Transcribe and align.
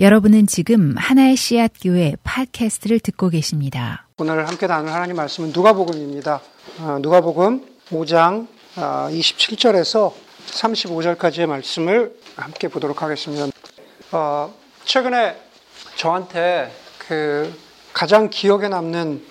여러분은 0.00 0.48
지금 0.48 0.96
하나의 0.96 1.36
씨앗 1.36 1.70
교회 1.80 2.16
팟캐스트를 2.24 2.98
듣고 2.98 3.28
계십니다. 3.28 4.08
오늘 4.18 4.48
함께 4.48 4.66
나눌 4.66 4.90
하나님 4.90 5.14
말씀은 5.14 5.52
누가복음입니다. 5.54 6.40
어, 6.80 6.98
누가복음 7.00 7.64
5장 7.90 8.48
27절에서 8.74 10.12
35절까지의 10.46 11.46
말씀을 11.46 12.12
함께 12.34 12.66
보도록 12.66 13.04
하겠습니다. 13.04 13.46
어, 14.10 14.52
최근에 14.84 15.36
저한테 15.94 16.72
그 16.98 17.56
가장 17.92 18.30
기억에 18.30 18.66
남는 18.66 19.24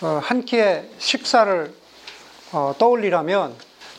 어, 0.00 0.20
한 0.22 0.46
끼의 0.46 0.88
식사를 0.98 1.74
어, 2.52 2.74
떠올리라면 2.78 3.54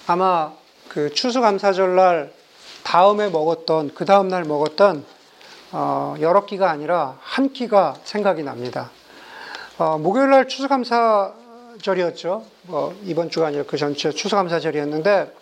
아마 0.07 0.51
그 0.89 1.13
추수감사절날 1.13 2.33
다음에 2.83 3.29
먹었던 3.29 3.93
그 3.93 4.05
다음 4.05 4.29
날 4.29 4.45
먹었던 4.45 5.13
어, 5.77 6.15
여러 6.21 6.45
끼가 6.45 6.71
아니라 6.71 7.17
한 7.19 7.51
끼가 7.51 7.95
생각이 8.05 8.43
납니다. 8.43 8.91
어, 9.77 9.97
목요일 9.97 10.29
날 10.29 10.47
추수감사절이었죠. 10.47 12.45
뭐 12.61 12.97
이번 13.03 13.29
주가 13.29 13.47
아니라 13.47 13.65
그 13.67 13.75
전체 13.75 14.09
추수감사절이었는데 14.09 15.33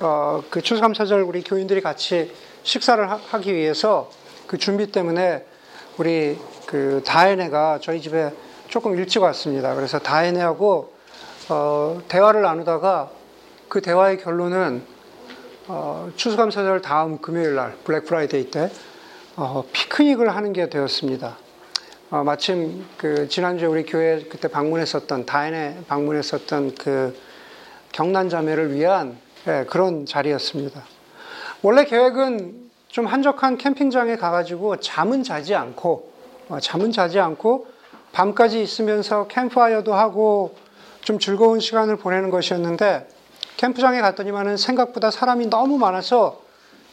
어, 0.00 0.42
그 0.48 0.62
추수감사절 0.62 1.20
우리 1.20 1.42
교인들이 1.42 1.82
같이 1.82 2.32
식사를 2.62 3.06
하, 3.10 3.38
기 3.40 3.52
위해서 3.52 4.10
그 4.46 4.56
준비 4.56 4.90
때문에 4.90 5.44
우리 5.98 6.38
그 6.64 7.02
다혜네가 7.04 7.80
저희 7.82 8.00
집에 8.00 8.32
조금 8.68 8.96
일찍 8.96 9.20
왔습니다. 9.20 9.74
그래서 9.74 9.98
다혜네하고 9.98 10.94
어, 11.50 12.00
대화를 12.08 12.40
나누다가 12.40 13.10
그 13.68 13.82
대화의 13.82 14.22
결론은 14.22 14.82
어, 15.68 16.10
추수감사절 16.16 16.80
다음 16.80 17.18
금요일 17.18 17.56
날 17.56 17.76
블랙 17.84 18.06
프라이데이 18.06 18.50
때 18.50 18.70
어, 19.38 19.62
피크닉을 19.70 20.34
하는 20.34 20.54
게 20.54 20.70
되었습니다. 20.70 21.36
어, 22.10 22.24
마침 22.24 22.86
그 22.96 23.28
지난주에 23.28 23.68
우리 23.68 23.84
교회 23.84 24.24
그때 24.30 24.48
방문했었던 24.48 25.26
다인에 25.26 25.80
방문했었던 25.88 26.74
그 26.76 27.14
경난 27.92 28.30
자매를 28.30 28.72
위한 28.72 29.18
예, 29.46 29.66
그런 29.68 30.06
자리였습니다. 30.06 30.82
원래 31.60 31.84
계획은 31.84 32.70
좀 32.88 33.04
한적한 33.04 33.58
캠핑장에 33.58 34.16
가가지고 34.16 34.76
잠은 34.80 35.22
자지 35.22 35.54
않고 35.54 36.10
어, 36.48 36.58
잠은 36.58 36.90
자지 36.90 37.20
않고 37.20 37.66
밤까지 38.12 38.62
있으면서 38.62 39.26
캠프파이어도 39.26 39.92
하고 39.92 40.56
좀 41.02 41.18
즐거운 41.18 41.60
시간을 41.60 41.96
보내는 41.96 42.30
것이었는데 42.30 43.06
캠프장에 43.58 44.00
갔더니만은 44.00 44.56
생각보다 44.56 45.10
사람이 45.10 45.48
너무 45.50 45.76
많아서 45.76 46.45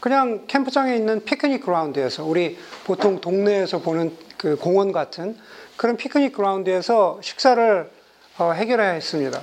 그냥 0.03 0.43
캠프장에 0.47 0.97
있는 0.97 1.23
피크닉 1.23 1.63
그라운드에서 1.63 2.25
우리 2.25 2.57
보통 2.83 3.21
동네에서 3.21 3.79
보는 3.79 4.13
그 4.35 4.57
공원 4.57 4.91
같은 4.91 5.37
그런 5.77 5.95
피크닉 5.95 6.33
그라운드에서 6.33 7.19
식사를 7.21 7.89
어, 8.37 8.51
해결해야 8.51 8.89
했습니다. 8.89 9.41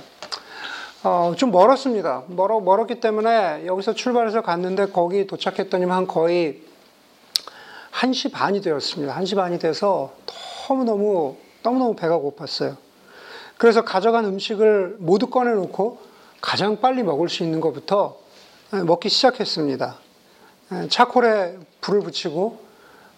어, 1.01 1.33
좀 1.35 1.49
멀었습니다. 1.49 2.25
멀어, 2.27 2.59
멀었기 2.59 2.99
때문에 2.99 3.65
여기서 3.65 3.95
출발해서 3.95 4.43
갔는데 4.43 4.89
거기 4.91 5.25
도착했더니만 5.25 6.05
거의 6.05 6.61
1시 7.93 8.31
반이 8.31 8.61
되었습니다. 8.61 9.15
1시 9.15 9.35
반이 9.37 9.57
돼서 9.57 10.13
너무너무, 10.69 11.37
너무너무 11.63 11.95
배가 11.95 12.19
고팠어요. 12.19 12.75
그래서 13.57 13.83
가져간 13.83 14.25
음식을 14.25 14.97
모두 14.99 15.25
꺼내놓고 15.25 15.97
가장 16.39 16.79
빨리 16.79 17.01
먹을 17.01 17.29
수 17.29 17.41
있는 17.41 17.61
것부터 17.61 18.19
먹기 18.85 19.09
시작했습니다. 19.09 20.10
예, 20.71 20.87
차콜에 20.87 21.57
불을 21.81 22.01
붙이고 22.01 22.59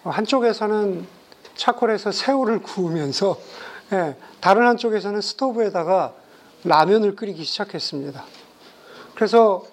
한쪽에서는 0.03 1.05
차콜에서 1.55 2.11
새우를 2.11 2.61
구우면서 2.61 3.37
예, 3.93 4.15
다른 4.39 4.65
한쪽에서는 4.65 5.21
스토브에다가 5.21 6.13
라면을 6.63 7.15
끓이기 7.15 7.43
시작했습니다. 7.43 8.23
그래서 9.15 9.65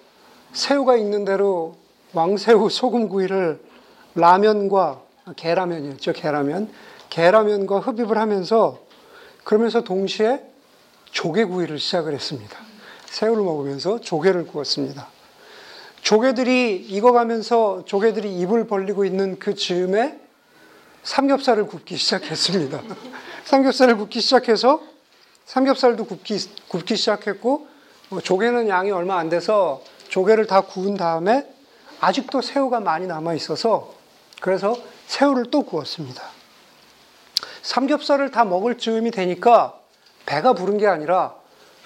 새우가 0.53 0.97
있는 0.97 1.25
대로 1.25 1.77
왕새우 2.13 2.69
소금구이를 2.69 3.59
라면과 4.15 5.01
계라면이었죠. 5.35 6.13
계라면. 6.13 6.69
계라면과 7.09 7.79
흡입을 7.79 8.17
하면서 8.17 8.79
그러면서 9.43 9.81
동시에 9.81 10.43
조개구이를 11.11 11.79
시작을 11.79 12.13
했습니다. 12.13 12.57
새우를 13.05 13.43
먹으면서 13.43 13.99
조개를 13.99 14.47
구웠습니다. 14.47 15.07
조개들이 16.01 16.77
익어가면서 16.89 17.83
조개들이 17.85 18.39
입을 18.39 18.67
벌리고 18.67 19.05
있는 19.05 19.39
그 19.39 19.55
즈음에 19.55 20.19
삼겹살을 21.03 21.67
굽기 21.67 21.97
시작했습니다. 21.97 22.81
삼겹살을 23.45 23.97
굽기 23.97 24.21
시작해서 24.21 24.81
삼겹살도 25.45 26.05
굽기, 26.05 26.37
굽기 26.69 26.95
시작했고 26.95 27.67
뭐 28.09 28.21
조개는 28.21 28.67
양이 28.69 28.91
얼마 28.91 29.17
안 29.17 29.29
돼서 29.29 29.81
조개를 30.09 30.47
다 30.47 30.61
구운 30.61 30.95
다음에 30.97 31.47
아직도 31.99 32.41
새우가 32.41 32.79
많이 32.79 33.07
남아 33.07 33.33
있어서 33.35 33.93
그래서 34.41 34.75
새우를 35.07 35.51
또 35.51 35.63
구웠습니다. 35.63 36.23
삼겹살을 37.61 38.31
다 38.31 38.43
먹을 38.43 38.77
즈음이 38.77 39.11
되니까 39.11 39.77
배가 40.25 40.53
부른 40.53 40.77
게 40.77 40.87
아니라 40.87 41.35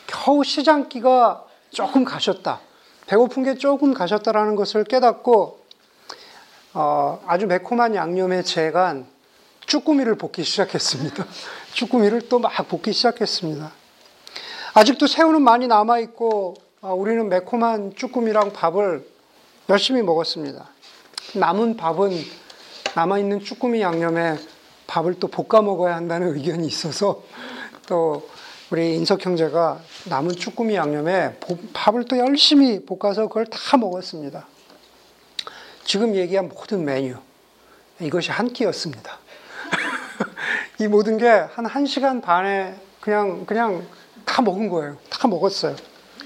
겨우 0.07 0.43
시장기가 0.43 1.45
조금 1.71 2.05
가셨다. 2.05 2.61
배고픈 3.07 3.43
게 3.43 3.55
조금 3.55 3.93
가셨다라는 3.93 4.55
것을 4.55 4.83
깨닫고 4.83 5.59
어, 6.73 7.23
아주 7.27 7.47
매콤한 7.47 7.95
양념에 7.95 8.43
재간 8.43 9.05
쭈꾸미를 9.65 10.15
볶기 10.15 10.43
시작했습니다. 10.43 11.25
쭈꾸미를 11.73 12.27
또 12.29 12.39
막 12.39 12.51
볶기 12.67 12.93
시작했습니다. 12.93 13.71
아직도 14.73 15.07
새우는 15.07 15.41
많이 15.41 15.67
남아 15.67 15.99
있고 15.99 16.55
어, 16.81 16.93
우리는 16.93 17.27
매콤한 17.29 17.95
쭈꾸미랑 17.95 18.53
밥을 18.53 19.07
열심히 19.69 20.01
먹었습니다. 20.01 20.69
남은 21.35 21.77
밥은 21.77 22.11
남아 22.95 23.19
있는 23.19 23.39
쭈꾸미 23.39 23.81
양념에 23.81 24.37
밥을 24.87 25.19
또 25.19 25.27
볶아 25.27 25.61
먹어야 25.61 25.95
한다는 25.95 26.35
의견이 26.35 26.67
있어서 26.67 27.23
또 27.87 28.27
우리 28.71 28.95
인석 28.95 29.25
형제가 29.25 29.79
남은 30.07 30.35
쭈꾸미 30.35 30.75
양념에 30.75 31.37
밥을 31.73 32.05
또 32.05 32.17
열심히 32.17 32.85
볶아서 32.85 33.27
그걸 33.27 33.45
다 33.47 33.77
먹었습니다. 33.77 34.45
지금 35.83 36.15
얘기한 36.15 36.49
모든 36.49 36.83
메뉴, 36.85 37.15
이것이 37.99 38.31
한 38.31 38.51
끼였습니다. 38.53 39.17
이 40.79 40.87
모든 40.87 41.17
게 41.17 41.27
한 41.27 41.65
1시간 41.65 42.21
반에 42.21 42.75
그냥, 42.99 43.45
그냥 43.45 43.85
다 44.25 44.41
먹은 44.41 44.69
거예요. 44.69 44.97
다 45.09 45.27
먹었어요. 45.27 45.75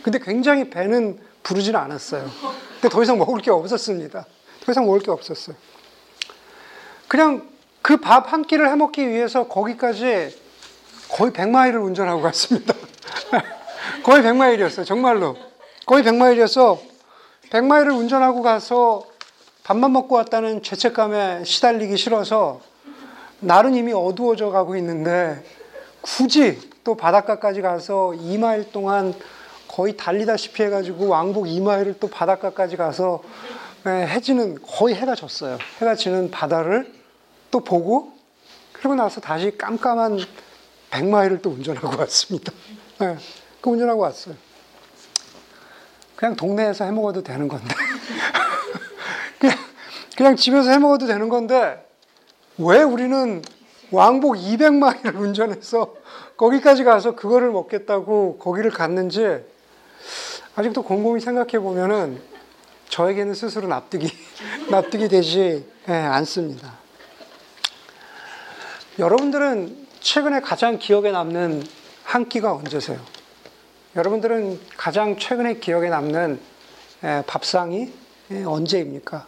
근데 0.03 0.19
굉장히 0.19 0.69
배는 0.69 1.19
부르지는 1.43 1.79
않았어요. 1.79 2.29
근데 2.81 2.89
더 2.89 3.01
이상 3.03 3.17
먹을 3.17 3.41
게 3.41 3.51
없었습니다. 3.51 4.25
더 4.65 4.71
이상 4.71 4.85
먹을 4.85 4.99
게 5.01 5.11
없었어요. 5.11 5.55
그냥 7.07 7.47
그 7.81 7.97
밥 7.97 8.31
한 8.31 8.43
끼를 8.43 8.69
해먹기 8.69 9.07
위해서 9.07 9.47
거기까지 9.47 10.37
거의 11.09 11.31
100마일을 11.31 11.83
운전하고 11.83 12.21
갔습니다. 12.21 12.73
거의 14.09 14.23
100마일이었어요. 14.23 14.87
정말로. 14.87 15.37
거의 15.85 16.03
100마일이어서 16.03 16.79
100마일을 17.51 17.95
운전하고 17.95 18.41
가서 18.41 19.05
밥만 19.61 19.93
먹고 19.93 20.15
왔다는 20.15 20.63
죄책감에 20.63 21.43
시달리기 21.43 21.95
싫어서 21.95 22.59
날은 23.39 23.75
이미 23.75 23.93
어두워져 23.93 24.49
가고 24.49 24.75
있는데 24.77 25.43
굳이 26.01 26.59
또 26.83 26.95
바닷가까지 26.95 27.61
가서 27.61 28.15
2마일 28.17 28.71
동안 28.71 29.13
거의 29.67 29.95
달리다시피 29.95 30.63
해가지고 30.63 31.07
왕복 31.07 31.45
2마일을 31.45 31.99
또 31.99 32.07
바닷가까지 32.07 32.77
가서 32.77 33.21
예, 33.85 34.07
해지는 34.07 34.57
거의 34.63 34.95
해가 34.95 35.13
졌어요. 35.13 35.59
해가 35.81 35.93
지는 35.93 36.31
바다를 36.31 36.91
또 37.51 37.59
보고 37.59 38.13
그리고 38.73 38.95
나서 38.95 39.21
다시 39.21 39.55
깜깜한 39.55 40.17
100마일을 40.89 41.43
또 41.43 41.51
운전하고 41.51 41.95
왔습니다. 41.99 42.51
네, 42.97 43.15
그 43.61 43.69
운전하고 43.69 44.01
왔어요. 44.01 44.35
그냥 46.15 46.35
동네에서 46.35 46.85
해 46.85 46.91
먹어도 46.91 47.23
되는 47.23 47.47
건데. 47.47 47.73
그냥, 49.39 49.57
그냥 50.17 50.35
집에서 50.35 50.69
해 50.71 50.77
먹어도 50.77 51.07
되는 51.07 51.29
건데, 51.29 51.85
왜 52.57 52.81
우리는 52.83 53.41
왕복 53.91 54.35
200마일을 54.35 55.15
운전해서 55.15 55.95
거기까지 56.37 56.83
가서 56.83 57.15
그거를 57.15 57.51
먹겠다고 57.51 58.37
거기를 58.37 58.69
갔는지 58.69 59.43
아직도 60.55 60.83
곰곰이 60.83 61.21
생각해 61.21 61.59
보면은 61.59 62.21
저에게는 62.89 63.33
스스로 63.33 63.67
납득이, 63.67 64.11
납득이 64.69 65.07
되지 65.07 65.65
네, 65.85 65.93
않습니다. 65.93 66.77
여러분들은 68.97 69.87
최근에 70.01 70.41
가장 70.41 70.77
기억에 70.77 71.11
남는 71.11 71.63
한 72.03 72.27
끼가 72.27 72.53
언제세요? 72.53 72.99
여러분들은 73.99 74.61
가장 74.77 75.17
최근에 75.17 75.55
기억에 75.55 75.89
남는 75.89 76.39
밥상이 77.27 77.91
언제입니까? 78.45 79.27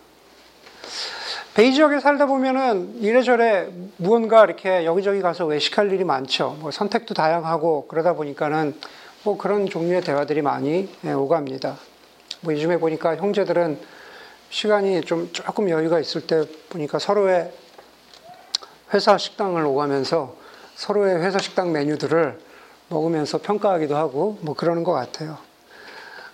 베이 1.54 1.74
지역에 1.74 2.00
살다 2.00 2.26
보면은 2.26 2.96
이래저래 3.02 3.68
무언가 3.98 4.46
이렇게 4.46 4.86
여기저기 4.86 5.20
가서 5.20 5.46
외식할 5.46 5.92
일이 5.92 6.06
많죠. 6.06 6.56
뭐 6.62 6.72
선택도 6.72 7.14
다양하고 7.14 7.88
그러다 7.90 8.14
보니까는 8.14 8.80
뭐 9.24 9.38
그런 9.38 9.68
종류의 9.68 10.04
대화들이 10.04 10.42
많이 10.42 10.88
예, 11.04 11.12
오갑니다. 11.12 11.76
뭐 12.40 12.54
요즘에 12.54 12.78
보니까 12.78 13.18
형제들은 13.18 13.78
시간이 14.52 15.02
좀 15.02 15.34
조금 15.34 15.70
여유가 15.70 16.00
있을 16.00 16.26
때 16.26 16.46
보니까 16.70 16.98
서로의 16.98 17.52
회사 18.94 19.18
식당을 19.18 19.66
오가면서 19.66 20.34
서로의 20.76 21.18
회사 21.18 21.40
식당 21.40 21.74
메뉴들을 21.74 22.51
먹으면서 22.92 23.40
평가하기도 23.40 23.96
하고 23.96 24.38
뭐 24.42 24.54
그러는 24.54 24.84
것 24.84 24.92
같아요. 24.92 25.38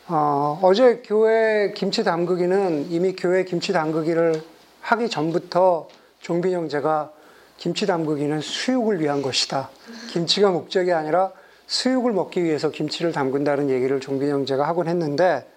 어, 0.07 0.59
어제 0.63 1.01
교회 1.06 1.71
김치 1.74 2.04
담그기는 2.04 2.88
이미 2.89 3.13
교회 3.13 3.44
김치 3.44 3.71
담그기를 3.71 4.42
하기 4.81 5.09
전부터 5.09 5.88
종빈 6.21 6.54
형제가 6.54 7.12
김치 7.57 7.86
담그기는 7.86 8.42
수육을 8.42 9.00
위한 9.00 9.21
것이다. 9.21 9.69
김치가 10.09 10.50
목적이 10.50 10.94
아니라 10.94 11.31
수육을 11.68 12.12
먹기 12.13 12.44
위해서 12.44 12.69
김치를 12.69 13.12
담근다는 13.12 13.69
얘기를 13.69 14.00
종빈 14.00 14.30
형제가 14.30 14.68
하곤 14.68 14.88
했는데 14.88 15.48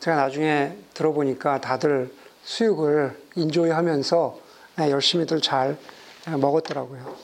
제가 0.00 0.16
나중에 0.16 0.76
들어보니까 0.92 1.60
다들 1.60 2.12
수육을 2.42 3.16
인조이 3.36 3.70
하면서 3.70 4.38
네, 4.76 4.90
열심히들 4.90 5.40
잘 5.40 5.78
먹었더라고요. 6.26 7.14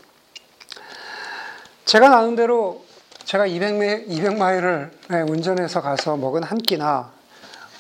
제가 1.84 2.08
나눈 2.08 2.37
대로 2.37 2.84
제가 3.31 3.47
200, 3.47 4.09
200마일을 4.09 4.91
운전해서 5.31 5.81
가서 5.81 6.17
먹은 6.17 6.43
한 6.43 6.59
끼나 6.59 7.12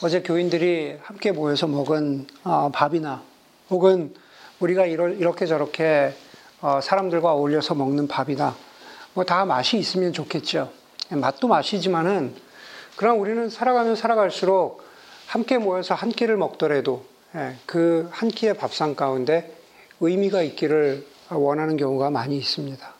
어제 0.00 0.22
교인들이 0.22 0.96
함께 1.02 1.32
모여서 1.32 1.66
먹은 1.66 2.28
어, 2.44 2.70
밥이나 2.72 3.20
혹은 3.68 4.14
우리가 4.60 4.86
이렇게 4.86 5.46
저렇게 5.46 6.14
어, 6.60 6.78
사람들과 6.80 7.32
어울려서 7.32 7.74
먹는 7.74 8.06
밥이나 8.06 8.54
뭐 9.14 9.24
다 9.24 9.44
맛이 9.44 9.76
있으면 9.76 10.12
좋겠죠. 10.12 10.70
맛도 11.08 11.48
맛이지만은 11.48 12.32
그럼 12.94 13.18
우리는 13.18 13.50
살아가면 13.50 13.96
살아갈수록 13.96 14.84
함께 15.26 15.58
모여서 15.58 15.96
한 15.96 16.10
끼를 16.10 16.36
먹더라도 16.36 17.04
예, 17.34 17.56
그한 17.66 18.28
끼의 18.28 18.54
밥상 18.54 18.94
가운데 18.94 19.52
의미가 19.98 20.42
있기를 20.42 21.04
원하는 21.30 21.76
경우가 21.76 22.10
많이 22.10 22.38
있습니다. 22.38 22.94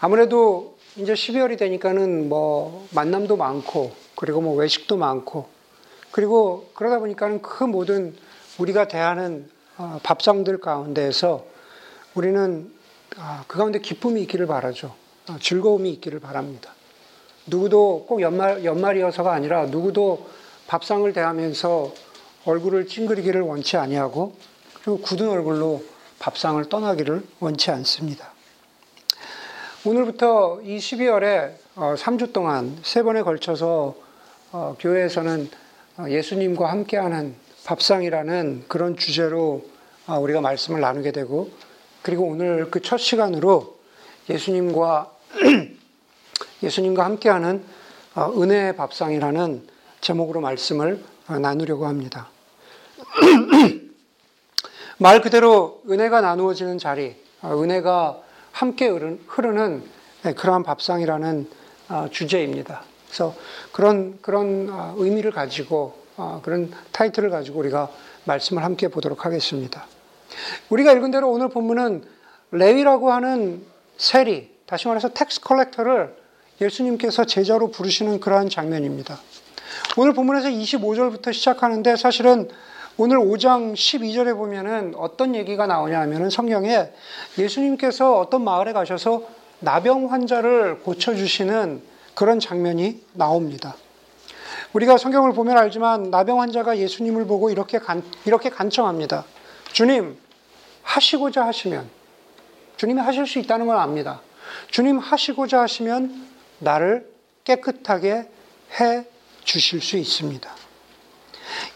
아무래도 0.00 0.79
이제 1.00 1.14
12월이 1.14 1.56
되니까는 1.56 2.28
뭐 2.28 2.86
만남도 2.90 3.38
많고 3.38 3.92
그리고 4.16 4.42
뭐 4.42 4.54
외식도 4.56 4.98
많고 4.98 5.48
그리고 6.10 6.70
그러다 6.74 6.98
보니까는 6.98 7.40
그 7.40 7.64
모든 7.64 8.14
우리가 8.58 8.86
대하는 8.86 9.48
어, 9.78 9.98
밥상들 10.02 10.58
가운데에서 10.58 11.46
우리는 12.14 12.70
아, 13.16 13.44
그 13.48 13.56
가운데 13.56 13.78
기쁨이 13.80 14.20
있기를 14.22 14.46
바라죠. 14.46 14.94
어, 15.30 15.36
즐거움이 15.40 15.90
있기를 15.92 16.20
바랍니다. 16.20 16.74
누구도 17.46 18.04
꼭 18.06 18.20
연말, 18.20 18.62
연말이어서가 18.62 19.32
아니라 19.32 19.66
누구도 19.66 20.28
밥상을 20.66 21.10
대하면서 21.14 21.94
얼굴을 22.44 22.88
찡그리기를 22.88 23.40
원치 23.40 23.78
아니하고 23.78 24.34
그리고 24.74 25.00
굳은 25.00 25.30
얼굴로 25.30 25.82
밥상을 26.18 26.62
떠나기를 26.68 27.22
원치 27.38 27.70
않습니다. 27.70 28.34
오늘부터 29.82 30.60
이 30.62 30.76
12월에 30.76 31.54
3주 31.74 32.28
어, 32.28 32.32
동안 32.34 32.76
세 32.82 33.02
번에 33.02 33.22
걸쳐서 33.22 33.94
교회에서는 34.78 35.48
예수님과 36.06 36.70
함께하는 36.70 37.34
밥상이라는 37.64 38.64
그런 38.68 38.98
주제로 38.98 39.64
아, 40.06 40.18
우리가 40.18 40.42
말씀을 40.42 40.82
나누게 40.82 41.12
되고 41.12 41.50
그리고 42.02 42.26
오늘 42.26 42.70
그 42.70 42.82
첫 42.82 42.98
시간으로 42.98 43.78
예수님과 44.28 45.12
예수님과 46.62 47.02
함께하는 47.02 47.64
아, 48.14 48.28
은혜의 48.28 48.76
밥상이라는 48.76 49.66
제목으로 50.02 50.42
말씀을 50.42 51.02
아, 51.26 51.38
나누려고 51.38 51.86
합니다. 51.86 52.28
말 54.98 55.22
그대로 55.22 55.80
은혜가 55.88 56.20
나누어지는 56.20 56.76
자리, 56.76 57.16
은혜가 57.42 58.28
함께 58.60 58.88
흐르는 58.88 59.82
네, 60.22 60.34
그러한 60.34 60.64
밥상이라는 60.64 61.48
주제입니다. 62.10 62.82
그래서 63.06 63.34
그런 63.72 64.18
그런 64.20 64.68
의미를 64.98 65.30
가지고 65.30 65.98
아, 66.18 66.40
그런 66.42 66.70
타이틀을 66.92 67.30
가지고 67.30 67.60
우리가 67.60 67.88
말씀을 68.24 68.62
함께 68.62 68.88
보도록 68.88 69.24
하겠습니다. 69.24 69.86
우리가 70.68 70.92
읽은 70.92 71.10
대로 71.10 71.30
오늘 71.30 71.48
본문은 71.48 72.04
레위라고 72.50 73.10
하는 73.10 73.64
세리, 73.96 74.54
다시 74.66 74.88
말해서 74.88 75.08
tax 75.08 75.40
collector를 75.40 76.14
예수님께서 76.60 77.24
제자로 77.24 77.70
부르시는 77.70 78.20
그러한 78.20 78.50
장면입니다. 78.50 79.18
오늘 79.96 80.12
본문에서 80.12 80.50
25절부터 80.50 81.32
시작하는데 81.32 81.96
사실은 81.96 82.50
오늘 82.96 83.18
5장 83.18 83.74
12절에 83.74 84.36
보면은 84.36 84.94
어떤 84.96 85.34
얘기가 85.34 85.66
나오냐 85.66 86.00
하면은 86.00 86.28
성경에 86.28 86.90
예수님께서 87.38 88.18
어떤 88.18 88.44
마을에 88.44 88.72
가셔서 88.72 89.22
나병 89.60 90.12
환자를 90.12 90.80
고쳐주시는 90.80 91.82
그런 92.14 92.40
장면이 92.40 93.02
나옵니다. 93.12 93.76
우리가 94.72 94.98
성경을 94.98 95.32
보면 95.32 95.56
알지만 95.56 96.10
나병 96.10 96.40
환자가 96.40 96.78
예수님을 96.78 97.26
보고 97.26 97.50
이렇게 97.50 97.78
간, 97.78 98.02
이렇게 98.24 98.50
간청합니다. 98.50 99.24
주님, 99.72 100.16
하시고자 100.82 101.46
하시면, 101.46 101.88
주님이 102.76 103.00
하실 103.00 103.26
수 103.26 103.38
있다는 103.38 103.66
걸 103.66 103.76
압니다. 103.76 104.20
주님 104.70 104.98
하시고자 104.98 105.60
하시면 105.62 106.26
나를 106.58 107.10
깨끗하게 107.44 108.28
해 108.80 109.04
주실 109.44 109.80
수 109.80 109.96
있습니다. 109.96 110.59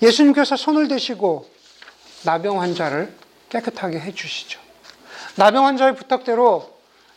예수님께서 0.02 0.56
손을 0.56 0.88
대시고 0.88 1.46
나병 2.24 2.60
환자를 2.60 3.12
깨끗하게 3.48 4.00
해 4.00 4.12
주시죠. 4.12 4.60
나병 5.36 5.66
환자의 5.66 5.96
부탁대로 5.96 6.74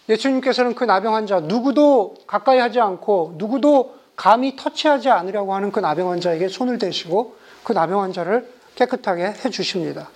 예수님께서는 0.10 0.76
그 0.76 0.84
나병 0.84 1.16
환자 1.16 1.40
누구도 1.40 2.16
가까이 2.28 2.60
하지 2.60 2.80
않고 2.80 3.36
누구도 3.38 3.96
감히 4.16 4.56
터치하지 4.56 5.10
않으려고 5.10 5.54
하는 5.54 5.72
그 5.72 5.80
나병 5.80 6.10
환자에게 6.12 6.48
손을 6.48 6.80
대시고 6.80 7.36
그 7.64 7.74
나병 7.74 8.02
환자를 8.02 8.52
깨끗하게 8.76 9.26
해 9.26 9.50
주십니다. 9.50 10.10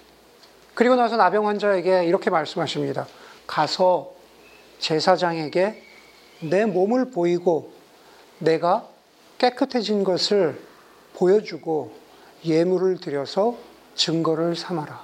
그리고 0.73 0.95
나서 0.95 1.17
나병 1.17 1.47
환자에게 1.47 2.05
이렇게 2.05 2.29
말씀하십니다. 2.29 3.07
가서 3.45 4.13
제사장에게 4.79 5.83
내 6.41 6.65
몸을 6.65 7.11
보이고 7.11 7.71
내가 8.39 8.87
깨끗해진 9.37 10.03
것을 10.03 10.59
보여주고 11.13 12.00
예물을 12.45 12.99
드려서 12.99 13.55
증거를 13.95 14.55
삼아라. 14.55 15.03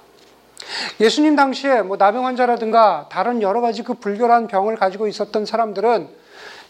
예수님 1.00 1.36
당시에 1.36 1.82
뭐 1.82 1.96
나병 1.96 2.26
환자라든가 2.26 3.08
다른 3.10 3.40
여러 3.42 3.60
가지 3.60 3.82
그 3.82 3.94
불결한 3.94 4.48
병을 4.48 4.76
가지고 4.76 5.06
있었던 5.06 5.46
사람들은 5.46 6.08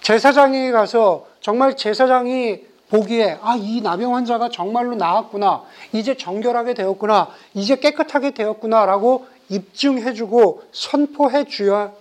제사장에 0.03 0.71
가서 0.71 1.27
정말 1.41 1.77
제사장이 1.77 2.67
보기에 2.91 3.39
아, 3.43 3.57
이 3.59 3.81
나병 3.81 4.15
환자가 4.15 4.49
정말로 4.51 4.95
나았구나. 4.95 5.63
이제 5.93 6.17
정결하게 6.17 6.75
되었구나. 6.75 7.29
이제 7.55 7.77
깨끗하게 7.77 8.31
되었구나라고 8.33 9.27
입증해 9.51 10.15
주고 10.15 10.63
선포해 10.73 11.45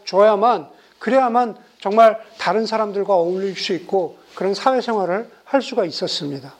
줘야만 0.06 0.68
그래야만 1.00 1.58
정말 1.80 2.20
다른 2.38 2.66
사람들과 2.66 3.14
어울릴 3.14 3.56
수 3.56 3.74
있고 3.74 4.18
그런 4.36 4.54
사회생활을 4.54 5.30
할 5.44 5.62
수가 5.62 5.86
있었습니다. 5.86 6.54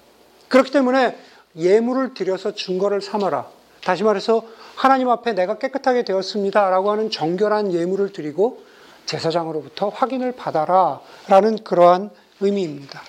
그렇기 0.48 0.72
때문에 0.72 1.18
예물을 1.58 2.14
드려서 2.14 2.54
증거를 2.54 3.02
삼아라. 3.02 3.48
다시 3.84 4.04
말해서 4.04 4.44
하나님 4.76 5.10
앞에 5.10 5.34
내가 5.34 5.58
깨끗하게 5.58 6.04
되었습니다라고 6.04 6.92
하는 6.92 7.10
정결한 7.10 7.74
예물을 7.74 8.14
드리고 8.14 8.64
제사장으로부터 9.06 9.90
확인을 9.90 10.34
받아라 10.34 11.00
라는 11.28 11.64
그러한 11.64 12.10
의미입니다. 12.42 13.02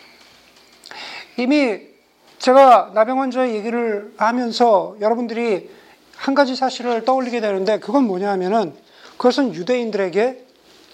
이미 1.37 1.81
제가 2.39 2.93
나병 2.95 3.21
환자의 3.21 3.55
얘기를 3.57 4.15
하면서 4.17 4.97
여러분들이 5.01 5.71
한 6.17 6.35
가지 6.35 6.57
사실을 6.57 7.05
떠올리게 7.05 7.41
되는데 7.41 7.79
그건 7.79 8.05
뭐냐 8.05 8.31
하면은 8.33 8.75
그것은 9.17 9.55
유대인들에게 9.55 10.47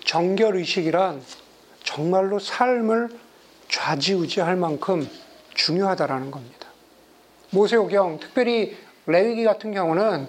정결의식이란 0.05 1.23
정말로 1.83 2.39
삶을 2.39 3.11
좌지우지할 3.69 4.57
만큼 4.57 5.09
중요하다라는 5.55 6.31
겁니다. 6.31 6.64
모세오경, 7.55 8.19
특별히 8.19 8.77
레위기 9.07 9.45
같은 9.45 9.73
경우는 9.73 10.29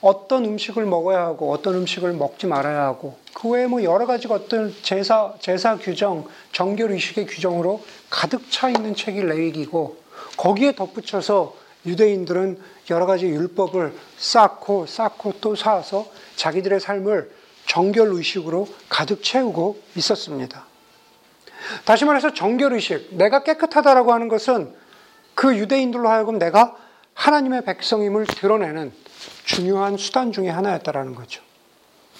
어떤 0.00 0.44
음식을 0.44 0.84
먹어야 0.84 1.22
하고 1.22 1.52
어떤 1.52 1.74
음식을 1.74 2.12
먹지 2.12 2.46
말아야 2.46 2.82
하고 2.82 3.16
그 3.34 3.48
외에 3.48 3.66
뭐 3.66 3.82
여러 3.82 4.06
가지 4.06 4.26
어떤 4.30 4.74
제사 4.82 5.34
제사 5.40 5.76
규정, 5.76 6.26
정결 6.52 6.92
의식의 6.92 7.26
규정으로 7.26 7.82
가득 8.10 8.50
차 8.50 8.68
있는 8.68 8.94
책이 8.94 9.22
레위기고 9.22 9.96
거기에 10.36 10.74
덧붙여서 10.74 11.54
유대인들은 11.86 12.58
여러 12.90 13.06
가지 13.06 13.26
율법을 13.26 13.92
쌓고 14.18 14.86
쌓고 14.86 15.34
또 15.40 15.54
쌓아서 15.56 16.06
자기들의 16.36 16.80
삶을 16.80 17.30
정결 17.66 18.08
의식으로 18.08 18.68
가득 18.88 19.22
채우고 19.22 19.80
있었습니다. 19.96 20.66
다시 21.84 22.04
말해서 22.04 22.34
정결 22.34 22.72
의식, 22.74 23.14
내가 23.14 23.44
깨끗하다라고 23.44 24.12
하는 24.12 24.28
것은 24.28 24.81
그 25.42 25.58
유대인들로 25.58 26.08
하여금 26.08 26.38
내가 26.38 26.76
하나님의 27.14 27.64
백성임을 27.64 28.26
드러내는 28.26 28.92
중요한 29.44 29.96
수단 29.96 30.30
중의 30.30 30.52
하나였다라는 30.52 31.16
거죠. 31.16 31.42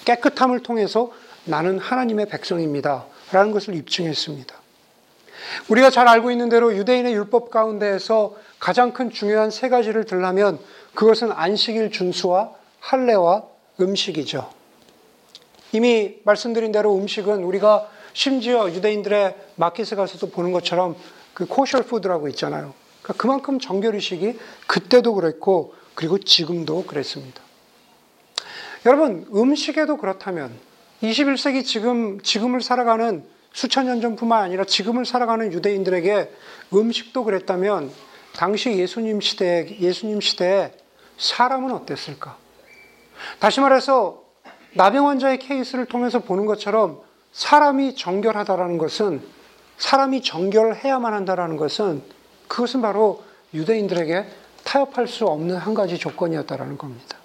깨끗함을 0.04 0.64
통해서 0.64 1.12
나는 1.44 1.78
하나님의 1.78 2.26
백성입니다. 2.26 3.06
라는 3.30 3.52
것을 3.52 3.76
입증했습니다. 3.76 4.56
우리가 5.68 5.90
잘 5.90 6.08
알고 6.08 6.32
있는 6.32 6.48
대로 6.48 6.74
유대인의 6.74 7.14
율법 7.14 7.52
가운데에서 7.52 8.34
가장 8.58 8.92
큰 8.92 9.08
중요한 9.08 9.52
세 9.52 9.68
가지를 9.68 10.04
들라면 10.04 10.58
그것은 10.94 11.30
안식일 11.30 11.92
준수와 11.92 12.50
할례와 12.80 13.44
음식이죠. 13.80 14.50
이미 15.70 16.16
말씀드린 16.24 16.72
대로 16.72 16.96
음식은 16.96 17.44
우리가 17.44 17.88
심지어 18.14 18.68
유대인들의 18.68 19.36
마켓에 19.54 19.94
가서도 19.94 20.30
보는 20.30 20.50
것처럼 20.50 20.96
그 21.34 21.46
코셜 21.46 21.84
푸드라고 21.84 22.26
있잖아요. 22.26 22.81
그러니까 23.02 23.20
그만큼 23.20 23.58
정결의식이 23.58 24.38
그때도 24.66 25.14
그랬고 25.14 25.74
그리고 25.94 26.18
지금도 26.18 26.84
그랬습니다. 26.86 27.42
여러분 28.86 29.26
음식에도 29.34 29.96
그렇다면 29.96 30.52
21세기 31.02 31.64
지금 31.64 32.20
지금을 32.20 32.60
살아가는 32.60 33.24
수천 33.52 33.86
년 33.86 34.00
전뿐만 34.00 34.42
아니라 34.42 34.64
지금을 34.64 35.04
살아가는 35.04 35.52
유대인들에게 35.52 36.32
음식도 36.72 37.24
그랬다면 37.24 37.90
당시 38.34 38.70
예수님 38.70 39.20
시대 39.20 39.76
예수님 39.78 40.20
시대에 40.20 40.72
사람은 41.18 41.72
어땠을까? 41.72 42.36
다시 43.38 43.60
말해서 43.60 44.22
나병 44.74 45.08
환자의 45.08 45.38
케이스를 45.38 45.84
통해서 45.84 46.20
보는 46.20 46.46
것처럼 46.46 47.00
사람이 47.32 47.94
정결하다라는 47.94 48.78
것은 48.78 49.22
사람이 49.76 50.22
정결해야만 50.22 51.12
한다라는 51.12 51.56
것은 51.56 52.02
그것은 52.52 52.82
바로 52.82 53.22
유대인들에게 53.54 54.26
타협할 54.62 55.08
수 55.08 55.26
없는 55.26 55.56
한 55.56 55.72
가지 55.72 55.96
조건이었다라는 55.96 56.76
겁니다. 56.76 57.16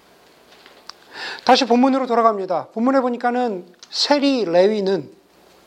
다시 1.44 1.66
본문으로 1.66 2.06
돌아갑니다. 2.06 2.68
본문에 2.68 3.00
보니까는 3.02 3.66
세리 3.90 4.46
레위는 4.46 5.10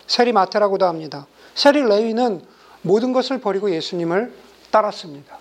세리 0.07 0.31
마테라고도 0.31 0.87
합니다. 0.87 1.27
세리 1.53 1.83
레위는 1.83 2.43
모든 2.81 3.13
것을 3.13 3.39
버리고 3.39 3.69
예수님을 3.69 4.33
따랐습니다. 4.71 5.37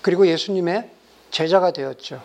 그리고 0.00 0.28
예수님의 0.28 0.90
제자가 1.32 1.72
되었죠. 1.72 2.22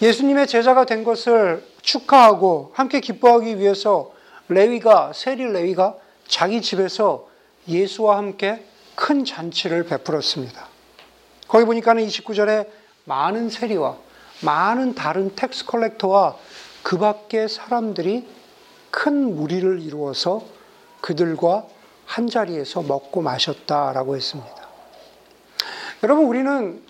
예수님의 0.00 0.46
제자가 0.46 0.84
된 0.84 1.02
것을 1.02 1.66
축하하고 1.82 2.70
함께 2.74 3.00
기뻐하기 3.00 3.58
위해서 3.58 4.12
레위가 4.48 5.12
세리 5.12 5.44
레위가 5.44 5.96
자기 6.28 6.62
집에서 6.62 7.28
예수와 7.66 8.16
함께 8.18 8.64
큰 8.94 9.24
잔치를 9.24 9.84
베풀었습니다. 9.84 10.66
거기 11.48 11.64
보니까는 11.64 12.06
29절에 12.06 12.68
많은 13.04 13.50
세리와 13.50 13.96
많은 14.42 14.94
다른 14.94 15.34
tax 15.34 15.66
collector와 15.66 16.36
그 16.82 16.98
밖의 16.98 17.48
사람들이 17.48 18.26
큰 18.90 19.36
무리를 19.36 19.80
이루어서 19.80 20.44
그들과 21.00 21.66
한 22.06 22.28
자리에서 22.28 22.82
먹고 22.82 23.22
마셨다라고 23.22 24.16
했습니다. 24.16 24.68
여러분, 26.02 26.26
우리는, 26.26 26.82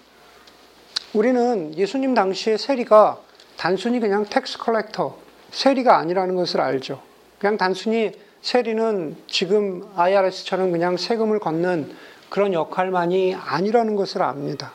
우리는 1.13 1.75
예수님 1.77 2.15
당시에 2.15 2.57
세리가 2.57 3.21
단순히 3.57 4.01
그냥 4.01 4.25
tax 4.25 4.59
collector, 4.59 5.17
세리가 5.53 5.97
아니라는 5.97 6.35
것을 6.35 6.61
알죠. 6.61 7.01
그냥 7.39 7.57
단순히 7.57 8.13
세리는 8.45 9.17
지금 9.27 9.89
IRS처럼 9.97 10.71
그냥 10.71 10.99
세금을 10.99 11.39
걷는 11.39 11.91
그런 12.29 12.53
역할만이 12.53 13.35
아니라는 13.35 13.97
것을 13.97 14.23
압니다. 14.23 14.75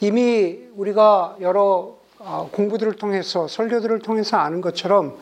이미 0.00 0.58
우리가 0.74 1.36
여러 1.40 1.94
어, 2.18 2.50
공부들을 2.50 2.94
통해서 2.94 3.46
설교들을 3.46 4.00
통해서 4.00 4.36
아는 4.36 4.60
것처럼 4.60 5.16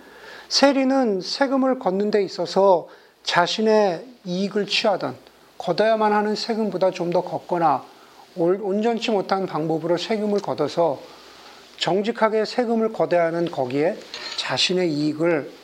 세리는 0.49 1.21
세금을 1.21 1.79
걷는 1.79 2.11
데 2.11 2.23
있어서 2.23 2.89
자신의 3.25 4.07
이익을 4.25 4.65
취하던 4.67 5.17
걷어야만 5.59 6.15
하는 6.15 6.35
세금보다 6.37 6.91
좀 6.91 7.13
더 7.13 7.21
걷거나 7.21 7.85
온전치 8.37 9.11
못한 9.11 9.45
방법으로 9.45 9.99
세금을 9.99 10.41
걷어서 10.41 10.99
정직하게 11.77 12.47
세금을 12.47 12.95
걷어야 12.95 13.27
하는 13.27 13.51
거기에 13.51 13.99
자신의 14.39 14.91
이익을 14.91 15.60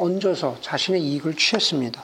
얹어서 0.00 0.56
자신의 0.60 1.02
이익을 1.02 1.36
취했습니다. 1.36 2.02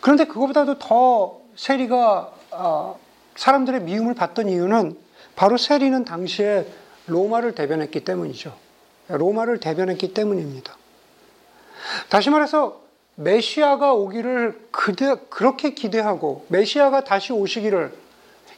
그런데 0.00 0.24
그것보다도 0.24 0.78
더 0.78 1.40
세리가 1.56 2.32
어, 2.50 2.98
사람들의 3.36 3.82
미움을 3.82 4.14
받던 4.14 4.48
이유는 4.48 4.96
바로 5.36 5.56
세리는 5.56 6.04
당시에 6.04 6.66
로마를 7.06 7.54
대변했기 7.54 8.00
때문이죠. 8.00 8.54
로마를 9.08 9.60
대변했기 9.60 10.12
때문입니다. 10.12 10.76
다시 12.08 12.30
말해서 12.30 12.80
메시아가 13.14 13.94
오기를 13.94 14.68
그대, 14.70 15.14
그렇게 15.28 15.74
기대하고 15.74 16.46
메시아가 16.48 17.04
다시 17.04 17.32
오시기를 17.32 17.92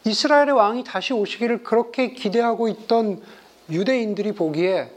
이스라엘의 0.04 0.52
왕이 0.52 0.84
다시 0.84 1.12
오시기를 1.12 1.62
그렇게 1.62 2.12
기대하고 2.12 2.68
있던 2.68 3.22
유대인들이 3.70 4.32
보기에 4.32 4.90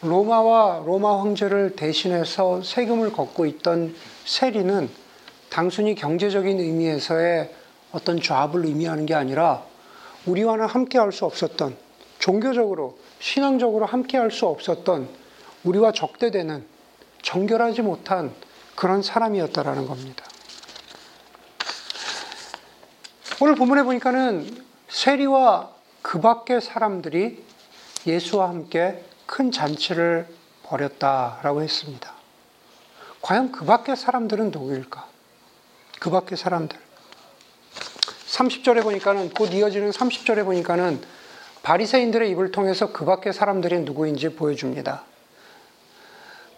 로마와 0.00 0.84
로마 0.86 1.20
황제를 1.20 1.74
대신해서 1.74 2.62
세금을 2.62 3.12
걷고 3.12 3.46
있던 3.46 3.94
세리는 4.24 4.88
단순히 5.50 5.94
경제적인 5.94 6.60
의미에서의 6.60 7.52
어떤 7.90 8.20
좌합을 8.20 8.64
의미하는 8.66 9.06
게 9.06 9.14
아니라 9.14 9.64
우리와는 10.26 10.66
함께 10.66 10.98
할 10.98 11.10
수 11.10 11.24
없었던 11.24 11.76
종교적으로 12.18 12.98
신앙적으로 13.18 13.86
함께 13.86 14.18
할 14.18 14.30
수 14.30 14.46
없었던 14.46 15.08
우리와 15.64 15.92
적대되는 15.92 16.64
정결하지 17.22 17.82
못한 17.82 18.32
그런 18.76 19.02
사람이었다라는 19.02 19.86
겁니다. 19.86 20.24
오늘 23.40 23.56
본문에 23.56 23.82
보니까는 23.82 24.64
세리와 24.88 25.70
그 26.02 26.20
밖의 26.20 26.60
사람들이 26.60 27.42
예수와 28.06 28.48
함께 28.48 29.04
큰 29.28 29.52
잔치를 29.52 30.26
벌였다라고 30.64 31.62
했습니다. 31.62 32.12
과연 33.22 33.52
그 33.52 33.64
밖의 33.64 33.96
사람들은 33.96 34.50
누구일까? 34.50 35.06
그 36.00 36.10
밖의 36.10 36.36
사람들. 36.38 36.78
30절에 38.26 38.82
보니까는 38.82 39.30
곧 39.30 39.52
이어지는 39.52 39.90
30절에 39.90 40.44
보니까는 40.44 41.00
바리새인들의 41.62 42.30
입을 42.30 42.52
통해서 42.52 42.90
그 42.92 43.04
밖의 43.04 43.32
사람들이 43.32 43.80
누구인지 43.80 44.30
보여줍니다. 44.30 45.04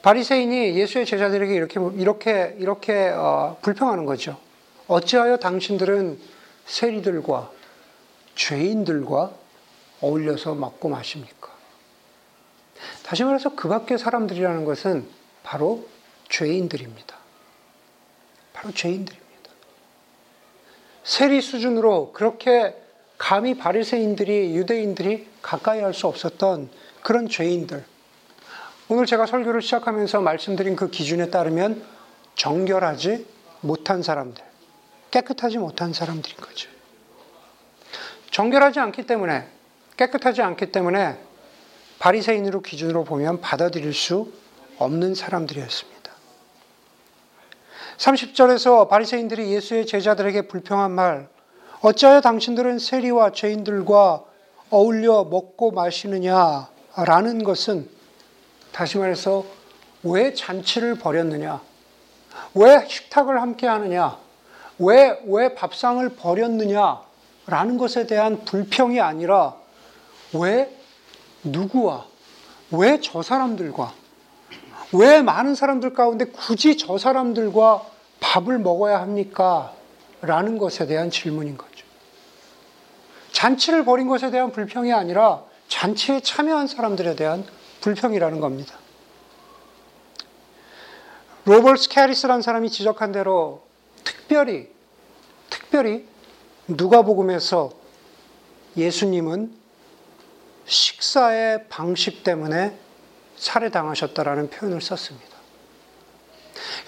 바리새인이 0.03 0.79
예수의 0.79 1.07
제자들에게 1.07 1.53
이렇게 1.53 1.81
이렇게 1.97 2.57
이렇게 2.59 3.09
어, 3.09 3.59
불평하는 3.63 4.05
거죠. 4.07 4.39
어찌하여 4.87 5.39
당신들은 5.39 6.19
세리들과 6.67 7.51
죄인들과 8.37 9.33
어울려서 10.01 10.55
먹고 10.55 10.89
마십니까? 10.89 11.50
다시 13.11 13.25
말해서 13.25 13.57
그 13.57 13.67
밖의 13.67 13.99
사람들이라는 13.99 14.65
것은 14.65 15.05
바로 15.43 15.85
죄인들입니다. 16.29 17.17
바로 18.53 18.73
죄인들입니다. 18.73 19.51
세리 21.03 21.41
수준으로 21.41 22.13
그렇게 22.13 22.81
감히 23.19 23.57
바리새인들이 23.59 24.55
유대인들이 24.55 25.27
가까이 25.43 25.81
할 25.81 25.93
수 25.93 26.07
없었던 26.07 26.71
그런 27.03 27.29
죄인들. 27.29 27.85
오늘 28.89 29.07
제가 29.07 29.27
설교를 29.27 29.61
시작하면서 29.61 30.21
말씀드린 30.21 30.77
그 30.77 30.89
기준에 30.89 31.31
따르면 31.31 31.85
정결하지 32.37 33.27
못한 33.63 34.05
사람들, 34.05 34.45
깨끗하지 35.11 35.59
못한 35.59 35.93
사람들인 35.93 36.37
거죠. 36.37 36.71
정결하지 38.31 38.79
않기 38.79 39.05
때문에 39.07 39.49
깨끗하지 39.97 40.43
않기 40.43 40.71
때문에 40.71 41.30
바리새인으로 42.01 42.63
기준으로 42.63 43.05
보면 43.05 43.41
받아들일 43.41 43.95
수 43.95 44.33
없는 44.79 45.15
사람들이었습니다. 45.15 46.01
30절에서 47.99 48.89
바리새인들이 48.89 49.53
예수의 49.53 49.87
제자들에게 49.87 50.49
불평한 50.49 50.91
말 50.91 51.29
어찌하여 51.83 52.23
당신들은 52.23 52.79
세리와 52.79 53.33
죄인들과 53.33 54.25
어울려 54.71 55.25
먹고 55.25 55.73
마시느냐라는 55.73 57.45
것은 57.45 57.89
다시 58.73 58.97
말해서 58.97 59.45
왜 60.03 60.33
잔치를 60.33 60.95
벌였느냐? 60.95 61.61
왜 62.55 62.87
식탁을 62.89 63.43
함께 63.43 63.67
하느냐? 63.67 64.17
왜, 64.79 65.21
왜 65.27 65.55
밥상을 65.55 66.09
벌였느냐? 66.17 67.03
라는 67.47 67.77
것에 67.77 68.07
대한 68.07 68.43
불평이 68.47 69.01
아니라 69.01 69.57
왜 70.33 70.80
누구와 71.45 72.07
왜 72.73 73.01
저 73.01 73.23
사람들과 73.23 73.95
왜 74.93 75.23
많은 75.23 75.55
사람들 75.55 75.95
가운데 75.95 76.25
굳이 76.27 76.77
저 76.77 76.99
사람들과 76.99 77.87
밥을 78.21 78.59
먹어야 78.59 79.01
합니까? 79.01 79.75
라는 80.21 80.59
것에 80.59 80.87
대한 80.87 81.11
질문인 81.11 81.57
거죠. 81.57 81.87
잔치를 83.33 83.85
벌인 83.85 84.09
것에 84.09 84.31
대한 84.31 84.53
불평이 84.53 84.93
아니라 84.93 85.45
잔치에 85.69 86.21
참여한 86.21 86.67
사람들에 86.67 87.15
대한 87.17 87.45
불평이라는 87.81 88.41
겁니다. 88.41 88.75
로버트 91.47 91.89
캐리스라는 91.89 92.43
사람이 92.43 92.69
지적한 92.69 93.13
대로 93.13 93.63
특별히 94.05 94.69
특별히 95.49 96.07
누가복음에서 96.69 97.71
예수님은 98.77 99.60
식사의 100.71 101.65
방식 101.69 102.23
때문에 102.23 102.77
살해당하셨다라는 103.37 104.51
표현을 104.51 104.81
썼습니다. 104.81 105.29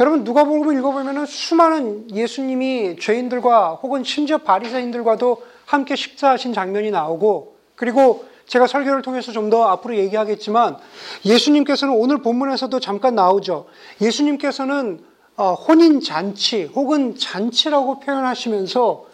여러분 0.00 0.22
누가복음을 0.24 0.76
읽어보면 0.78 1.26
수많은 1.26 2.10
예수님이 2.14 2.96
죄인들과 3.00 3.80
혹은 3.82 4.04
심지어 4.04 4.38
바리새인들과도 4.38 5.42
함께 5.66 5.96
식사하신 5.96 6.52
장면이 6.52 6.90
나오고 6.90 7.56
그리고 7.74 8.24
제가 8.46 8.66
설교를 8.66 9.02
통해서 9.02 9.32
좀 9.32 9.50
더 9.50 9.64
앞으로 9.64 9.96
얘기하겠지만 9.96 10.76
예수님께서는 11.24 11.94
오늘 11.94 12.22
본문에서도 12.22 12.78
잠깐 12.80 13.14
나오죠. 13.14 13.66
예수님께서는 14.00 15.04
어, 15.36 15.54
혼인 15.54 16.00
잔치 16.00 16.64
혹은 16.64 17.16
잔치라고 17.16 18.00
표현하시면서 18.00 19.11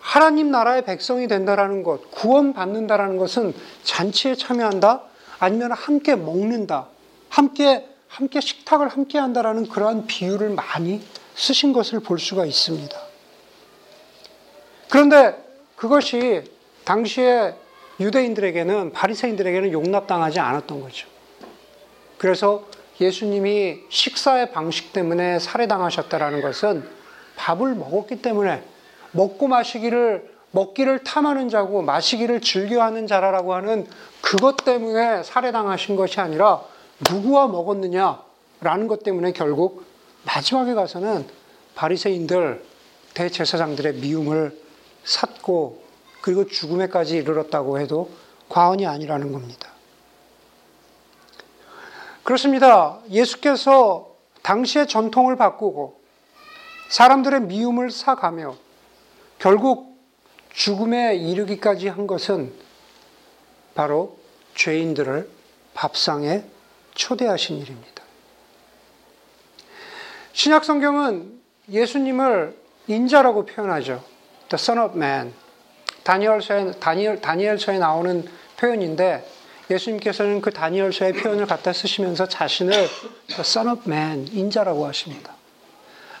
하나님 0.00 0.50
나라의 0.50 0.84
백성이 0.84 1.28
된다라는 1.28 1.82
것, 1.82 2.10
구원받는다라는 2.10 3.16
것은 3.18 3.54
잔치에 3.82 4.34
참여한다, 4.34 5.02
아니면 5.38 5.72
함께 5.72 6.16
먹는다, 6.16 6.86
함께 7.28 7.86
함께 8.08 8.40
식탁을 8.40 8.88
함께 8.88 9.18
한다라는 9.18 9.68
그러한 9.68 10.06
비유를 10.06 10.50
많이 10.50 11.02
쓰신 11.34 11.72
것을 11.72 12.00
볼 12.00 12.18
수가 12.18 12.46
있습니다. 12.46 12.98
그런데 14.88 15.36
그것이 15.76 16.42
당시에 16.84 17.54
유대인들에게는 18.00 18.92
바리새인들에게는 18.92 19.72
용납당하지 19.72 20.40
않았던 20.40 20.80
거죠. 20.80 21.06
그래서 22.16 22.66
예수님이 23.00 23.80
식사의 23.90 24.52
방식 24.52 24.92
때문에 24.92 25.38
살해당하셨다라는 25.38 26.40
것은 26.40 26.88
밥을 27.36 27.74
먹었기 27.74 28.22
때문에 28.22 28.64
먹고 29.12 29.48
마시기를 29.48 30.38
먹기를 30.50 31.04
탐하는 31.04 31.48
자고 31.48 31.82
마시기를 31.82 32.40
즐겨하는 32.40 33.06
자라라고 33.06 33.54
하는 33.54 33.86
그것 34.20 34.56
때문에 34.64 35.22
살해당하신 35.22 35.96
것이 35.96 36.20
아니라 36.20 36.62
누구와 37.10 37.48
먹었느냐라는 37.48 38.88
것 38.88 39.02
때문에 39.02 39.32
결국 39.32 39.84
마지막에 40.24 40.74
가서는 40.74 41.26
바리새인들 41.74 42.64
대제사장들의 43.14 43.94
미움을 43.94 44.58
샀고 45.04 45.82
그리고 46.20 46.46
죽음에까지 46.46 47.16
이르렀다고 47.16 47.78
해도 47.78 48.10
과언이 48.48 48.86
아니라는 48.86 49.32
겁니다. 49.32 49.68
그렇습니다. 52.24 52.98
예수께서 53.10 54.14
당시의 54.42 54.86
전통을 54.86 55.36
바꾸고 55.36 56.00
사람들의 56.90 57.42
미움을 57.42 57.90
사가며 57.90 58.56
결국 59.38 59.98
죽음에 60.52 61.16
이르기까지 61.16 61.88
한 61.88 62.06
것은 62.06 62.52
바로 63.74 64.18
죄인들을 64.54 65.28
밥상에 65.74 66.42
초대하신 66.94 67.58
일입니다. 67.58 68.02
신약 70.32 70.64
성경은 70.64 71.38
예수님을 71.70 72.56
인자라고 72.88 73.46
표현하죠. 73.46 74.02
The 74.48 74.54
Son 74.54 74.78
of 74.78 74.96
Man. 74.96 75.32
다니엘서에, 76.02 76.72
다니엘, 76.80 77.20
다니엘서에 77.20 77.78
나오는 77.78 78.24
표현인데 78.56 79.28
예수님께서는 79.70 80.40
그 80.40 80.50
다니엘서의 80.50 81.12
표현을 81.12 81.46
갖다 81.46 81.72
쓰시면서 81.72 82.26
자신을 82.26 82.72
The 82.72 83.40
Son 83.40 83.68
of 83.68 83.82
Man, 83.86 84.26
인자라고 84.28 84.86
하십니다. 84.86 85.34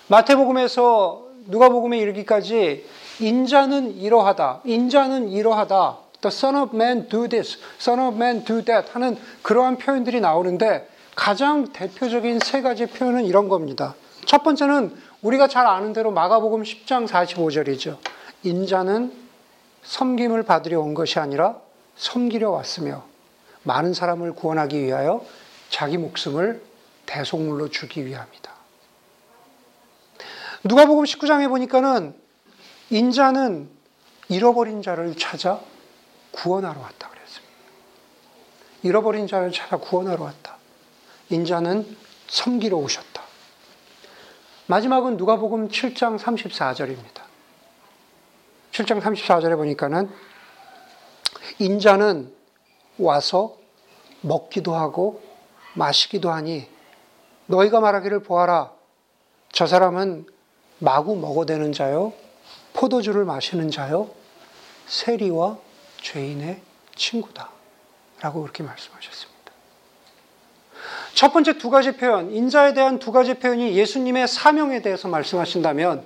마태복음에서 0.08 1.26
누가복음에 1.46 1.98
이르기까지 1.98 2.86
인자는 3.20 3.96
이러하다, 3.96 4.60
인자는 4.64 5.28
이러하다, 5.28 5.98
The 6.20 6.32
Son 6.32 6.56
of 6.56 6.74
Man 6.74 7.08
do 7.08 7.28
this, 7.28 7.58
Son 7.80 8.00
of 8.00 8.16
Man 8.16 8.44
do 8.44 8.62
that 8.64 8.90
하는 8.92 9.16
그러한 9.42 9.78
표현들이 9.78 10.20
나오는데 10.20 10.88
가장 11.14 11.72
대표적인 11.72 12.40
세 12.40 12.62
가지 12.62 12.86
표현은 12.86 13.24
이런 13.24 13.48
겁니다. 13.48 13.94
첫 14.24 14.42
번째는 14.42 14.96
우리가 15.22 15.48
잘 15.48 15.66
아는 15.66 15.92
대로 15.92 16.10
마가복음 16.10 16.62
10장 16.62 17.08
45절이죠. 17.08 17.98
인자는 18.44 19.12
섬김을 19.82 20.44
받으려 20.44 20.80
온 20.80 20.94
것이 20.94 21.18
아니라 21.18 21.56
섬기려 21.96 22.50
왔으며 22.50 23.04
많은 23.64 23.94
사람을 23.94 24.32
구원하기 24.34 24.80
위하여 24.80 25.24
자기 25.70 25.98
목숨을 25.98 26.62
대속물로 27.06 27.70
주기 27.70 28.04
위함이다. 28.06 28.52
누가복음 30.64 31.04
19장에 31.04 31.48
보니까는 31.48 32.14
인자는 32.90 33.68
잃어버린 34.28 34.82
자를 34.82 35.16
찾아 35.16 35.60
구원하러 36.32 36.80
왔다 36.80 37.08
그랬습니다. 37.08 37.54
잃어버린 38.82 39.26
자를 39.26 39.52
찾아 39.52 39.76
구원하러 39.76 40.24
왔다. 40.24 40.56
인자는 41.30 41.96
섬기러 42.28 42.76
오셨다. 42.76 43.22
마지막은 44.66 45.16
누가복음 45.16 45.68
7장 45.68 46.18
34절입니다. 46.18 47.22
7장 48.72 49.00
34절에 49.00 49.56
보니까는 49.56 50.10
인자는 51.58 52.32
와서 52.98 53.56
먹기도 54.20 54.74
하고 54.74 55.22
마시기도 55.74 56.30
하니 56.30 56.68
너희가 57.46 57.80
말하기를 57.80 58.22
보아라. 58.22 58.72
저 59.52 59.66
사람은 59.66 60.26
마구 60.78 61.16
먹어대는 61.16 61.72
자요, 61.72 62.12
포도주를 62.72 63.24
마시는 63.24 63.70
자요, 63.70 64.10
세리와 64.86 65.58
죄인의 66.02 66.60
친구다. 66.94 67.50
라고 68.20 68.42
그렇게 68.42 68.62
말씀하셨습니다. 68.62 69.38
첫 71.14 71.32
번째 71.32 71.58
두 71.58 71.70
가지 71.70 71.96
표현, 71.96 72.30
인자에 72.30 72.74
대한 72.74 72.98
두 72.98 73.12
가지 73.12 73.34
표현이 73.34 73.76
예수님의 73.76 74.28
사명에 74.28 74.82
대해서 74.82 75.08
말씀하신다면, 75.08 76.04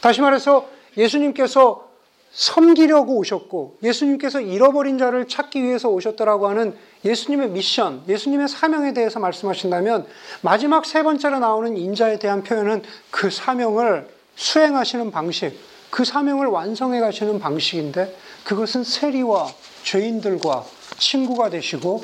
다시 0.00 0.20
말해서 0.20 0.68
예수님께서 0.96 1.88
섬기려고 2.32 3.16
오셨고, 3.16 3.78
예수님께서 3.82 4.40
잃어버린 4.40 4.98
자를 4.98 5.28
찾기 5.28 5.62
위해서 5.62 5.88
오셨다라고 5.88 6.48
하는 6.48 6.76
예수님의 7.04 7.50
미션, 7.50 8.04
예수님의 8.08 8.48
사명에 8.48 8.92
대해서 8.92 9.20
말씀하신다면, 9.20 10.06
마지막 10.42 10.86
세 10.86 11.02
번째로 11.02 11.38
나오는 11.38 11.76
인자에 11.76 12.18
대한 12.18 12.42
표현은 12.42 12.82
그 13.10 13.30
사명을 13.30 14.08
수행하시는 14.36 15.10
방식, 15.10 15.56
그 15.94 16.04
사명을 16.04 16.48
완성해 16.48 16.98
가시는 16.98 17.38
방식인데, 17.38 18.16
그것은 18.42 18.82
세리와 18.82 19.46
죄인들과 19.84 20.64
친구가 20.98 21.50
되시고 21.50 22.02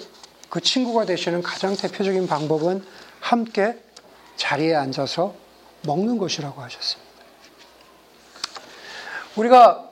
그 0.48 0.60
친구가 0.60 1.06
되시는 1.06 1.42
가장 1.42 1.74
대표적인 1.74 2.28
방법은 2.28 2.84
함께 3.18 3.76
자리에 4.36 4.76
앉아서 4.76 5.34
먹는 5.84 6.18
것이라고 6.18 6.62
하셨습니다. 6.62 7.10
우리가 9.34 9.90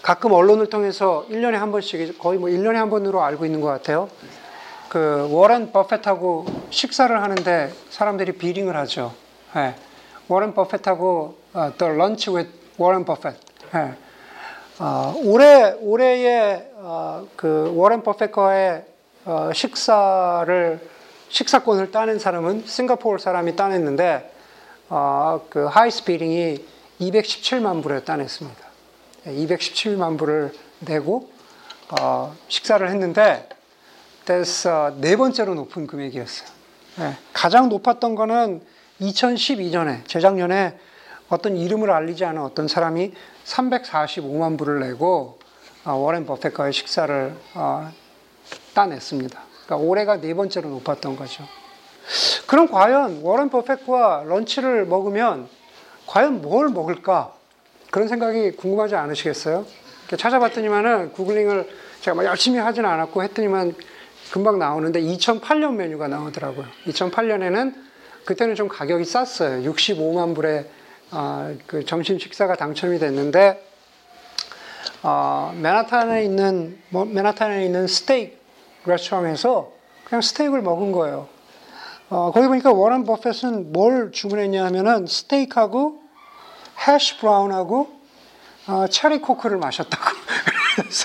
가끔 0.00 0.32
언론을 0.32 0.70
통해서 0.70 1.26
1년에 1.28 1.56
한 1.56 1.70
번씩, 1.70 2.18
거의 2.18 2.38
뭐 2.38 2.48
1년에 2.48 2.76
한 2.76 2.88
번으로 2.88 3.22
알고 3.22 3.44
있는 3.44 3.60
것 3.60 3.66
같아요. 3.66 4.08
그, 4.88 5.28
워런 5.30 5.70
버핏하고 5.70 6.46
식사를 6.70 7.22
하는데 7.22 7.74
사람들이 7.90 8.38
비링을 8.38 8.74
하죠. 8.74 9.12
네. 9.54 9.74
워런 10.28 10.54
버핏하고 10.54 11.36
uh, 11.54 11.76
The 11.76 11.94
Warren 12.78 13.04
Buffett. 13.04 13.38
네. 13.72 13.94
어, 14.78 15.14
올해 15.24 15.72
올해의 15.80 16.70
어, 16.76 17.28
그 17.36 17.72
워렌 17.76 18.02
버핏과의 18.02 18.84
어, 19.24 19.50
식사를 19.54 20.80
식사권을 21.28 21.90
따낸 21.90 22.18
사람은 22.18 22.64
싱가포르 22.66 23.18
사람이 23.18 23.54
따냈는데 23.54 24.32
어, 24.88 25.46
그 25.48 25.66
highest 25.66 26.04
bidding이 26.04 26.64
217만 27.00 27.82
불에 27.82 28.02
따냈습니다. 28.04 28.60
217만 29.26 30.18
불을 30.18 30.52
내고 30.80 31.30
어, 32.00 32.34
식사를 32.48 32.88
했는데 32.88 33.48
그래서 34.24 34.94
네 35.00 35.16
번째로 35.16 35.54
높은 35.54 35.86
금액이었어요. 35.86 36.48
네, 36.98 37.16
가장 37.32 37.68
높았던 37.68 38.14
거는 38.14 38.62
2012년에 39.00 40.06
재작년에 40.06 40.78
어떤 41.32 41.56
이름을 41.56 41.90
알리지 41.90 42.26
않은 42.26 42.42
어떤 42.42 42.68
사람이 42.68 43.12
345만 43.44 44.58
불을 44.58 44.80
내고 44.80 45.38
어, 45.84 45.94
워렌 45.94 46.26
버핏과의 46.26 46.74
식사를 46.74 47.34
어, 47.54 47.90
따냈습니다. 48.74 49.40
그러니까 49.64 49.76
올해가 49.76 50.20
네 50.20 50.34
번째로 50.34 50.68
높았던 50.68 51.16
거죠. 51.16 51.44
그럼 52.46 52.68
과연 52.68 53.20
워렌 53.22 53.48
버핏과 53.48 54.24
런치를 54.26 54.84
먹으면 54.84 55.48
과연 56.06 56.42
뭘 56.42 56.68
먹을까? 56.68 57.32
그런 57.90 58.08
생각이 58.08 58.52
궁금하지 58.52 58.96
않으시겠어요? 58.96 59.64
찾아봤더니만은 60.14 61.12
구글링을 61.12 61.66
제가 62.02 62.14
막 62.14 62.24
열심히 62.26 62.58
하진 62.58 62.84
않았고 62.84 63.22
했더니만 63.22 63.74
금방 64.32 64.58
나오는데 64.58 65.00
2008년 65.00 65.76
메뉴가 65.76 66.08
나오더라고요. 66.08 66.66
2008년에는 66.88 67.74
그때는 68.26 68.54
좀 68.54 68.68
가격이 68.68 69.04
쌌어요. 69.04 69.62
65만 69.72 70.34
불에 70.34 70.66
어, 71.14 71.54
그 71.66 71.84
점심 71.84 72.18
식사가 72.18 72.56
당첨이 72.56 72.98
됐는데 72.98 73.62
어, 75.02 75.52
맨하탄에 75.56 76.24
있는 76.24 76.78
뭐, 76.88 77.04
맨하탄에 77.04 77.66
있는 77.66 77.86
스테이크 77.86 78.34
레스토랑에서 78.86 79.70
그냥 80.04 80.22
스테이크를 80.22 80.62
먹은 80.62 80.90
거예요. 80.92 81.28
어, 82.08 82.30
거기 82.32 82.46
보니까 82.46 82.72
워런 82.72 83.04
버핏은 83.04 83.72
뭘 83.72 84.10
주문했냐 84.10 84.64
하면은 84.66 85.06
스테이크하고 85.06 86.00
해시 86.86 87.18
브라운하고 87.18 87.90
어, 88.68 88.86
Cherry 88.88 89.20
Coke를 89.20 89.58
마셨다고. 89.58 90.04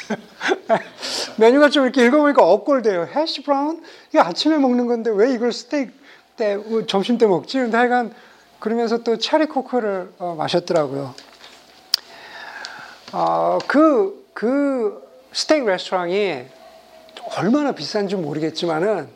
메뉴가 1.38 1.70
좀 1.70 1.84
이렇게 1.84 2.06
읽어보니까 2.06 2.44
업골돼요. 2.44 3.08
hash 3.14 3.44
brown? 3.44 3.84
이게 4.10 4.20
아침에 4.20 4.58
먹는 4.58 4.88
건데 4.88 5.12
왜 5.14 5.34
이걸 5.34 5.52
스테이크 5.52 5.92
때, 6.38 6.56
뭐 6.56 6.86
점심 6.86 7.18
때 7.18 7.26
먹지? 7.26 7.58
근데 7.58 7.76
하여간 7.76 8.14
그러면서 8.60 9.00
또 9.00 9.18
Cherry 9.18 9.46
Coke를 9.46 10.12
어, 10.18 10.36
마셨더라고요. 10.38 11.14
어, 13.14 13.58
그, 13.68 14.30
그 14.34 15.02
스테이크 15.32 15.68
레스토랑이 15.68 16.46
얼마나 17.38 17.72
비싼지 17.74 18.16
모르겠지만은 18.16 19.10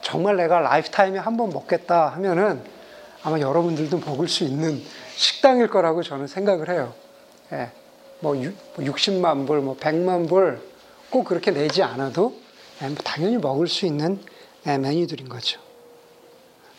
정말 0.00 0.36
내가 0.36 0.60
lifetime에 0.60 1.18
한 1.18 1.36
번 1.36 1.50
먹겠다 1.50 2.08
하면은 2.08 2.62
아마 3.22 3.38
여러분들도 3.40 3.98
먹을 4.00 4.28
수 4.28 4.44
있는 4.44 4.82
식당일 5.16 5.68
거라고 5.68 6.02
저는 6.02 6.26
생각을 6.26 6.68
해요. 6.68 6.92
예. 7.52 7.70
뭐 8.20 8.34
60만 8.34 9.36
뭐 9.36 9.46
불, 9.46 9.60
뭐 9.60 9.76
100만 9.76 10.28
불 10.28 10.74
꼭 11.14 11.24
그렇게 11.26 11.52
내지 11.52 11.80
않아도 11.84 12.34
예, 12.82 12.88
뭐 12.88 12.96
당연히 13.04 13.36
먹을 13.36 13.68
수 13.68 13.86
있는 13.86 14.20
예, 14.66 14.78
메뉴들인 14.78 15.28
거죠. 15.28 15.60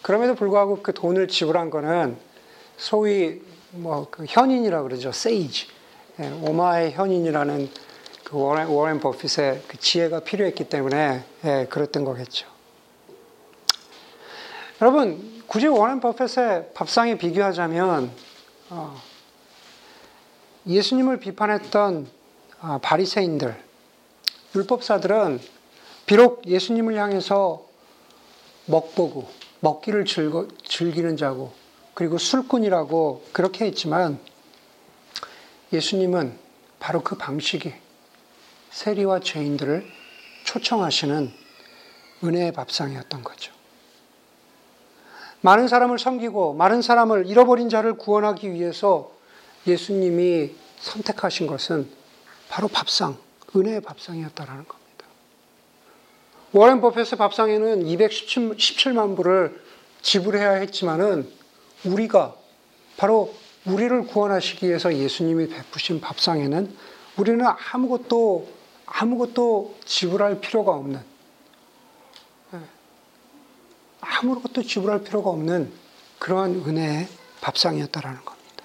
그럼에도 0.05 0.35
불구하고 0.35 0.83
그 0.83 0.93
돈을 0.93 1.27
지불한 1.27 1.71
거는 1.71 2.15
소위 2.77 3.41
뭐 3.71 4.05
그 4.11 4.25
현인이라고 4.29 4.87
그러죠. 4.87 5.11
세이지. 5.11 5.65
예, 6.19 6.29
오마의 6.43 6.91
현인이라는 6.91 7.71
그 8.23 8.37
워렌, 8.37 8.67
워렌 8.67 8.99
버핏의 8.99 9.63
그 9.67 9.79
지혜가 9.79 10.19
필요했기 10.19 10.69
때문에 10.69 11.23
예, 11.45 11.65
그랬던 11.71 12.05
거겠죠. 12.05 12.45
여러분, 14.79 15.41
굳이 15.47 15.65
워렌 15.65 15.99
버핏의 15.99 16.73
밥상에 16.75 17.17
비교하자면 17.17 18.11
어, 18.69 19.01
예수님을 20.67 21.17
비판했던 21.17 22.07
어, 22.61 22.79
바리새인들, 22.79 23.59
율법사들은 24.53 25.39
비록 26.05 26.45
예수님을 26.45 26.93
향해서 26.95 27.65
먹보고 28.67 29.34
먹기를 29.59 30.05
즐거, 30.05 30.47
즐기는 30.63 31.17
자고 31.17 31.53
그리고 31.93 32.17
술꾼이라고 32.17 33.29
그렇게 33.31 33.65
했지만 33.65 34.19
예수님은 35.71 36.37
바로 36.79 37.01
그 37.01 37.17
방식이 37.17 37.73
세리와 38.71 39.21
죄인들을 39.21 39.85
초청하시는 40.43 41.31
은혜의 42.23 42.51
밥상이었던 42.51 43.23
거죠. 43.23 43.53
많은 45.41 45.67
사람을 45.67 45.99
섬기고 45.99 46.53
많은 46.53 46.81
사람을 46.81 47.27
잃어버린 47.27 47.69
자를 47.69 47.93
구원하기 47.93 48.51
위해서 48.51 49.11
예수님이 49.67 50.55
선택하신 50.79 51.47
것은 51.47 51.89
바로 52.49 52.67
밥상, 52.67 53.17
은혜의 53.55 53.81
밥상이었다라는 53.81 54.67
겁니다. 54.67 54.84
워렌 56.55 56.79
버핏의 56.79 57.17
밥상에는 57.17 57.83
217만 57.83 59.17
불을 59.17 59.61
지불해야 60.01 60.51
했지만은 60.51 61.29
우리가 61.83 62.33
바로 62.95 63.35
우리를 63.65 64.07
구원하시기 64.07 64.65
위해서 64.65 64.95
예수님이 64.95 65.49
베푸신 65.49 65.99
밥상에는 65.99 66.73
우리는 67.17 67.45
아무것도 67.73 68.47
아무것도 68.85 69.75
지불할 69.83 70.39
필요가 70.39 70.71
없는 70.71 71.01
예, 72.53 72.59
아무것도 73.99 74.63
지불할 74.63 75.03
필요가 75.03 75.31
없는 75.31 75.73
그러한 76.19 76.63
은혜의 76.65 77.09
밥상이었다라는 77.41 78.23
겁니다. 78.23 78.63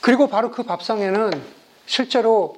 그리고 0.00 0.28
바로 0.28 0.52
그 0.52 0.62
밥상에는 0.62 1.42
실제로 1.86 2.54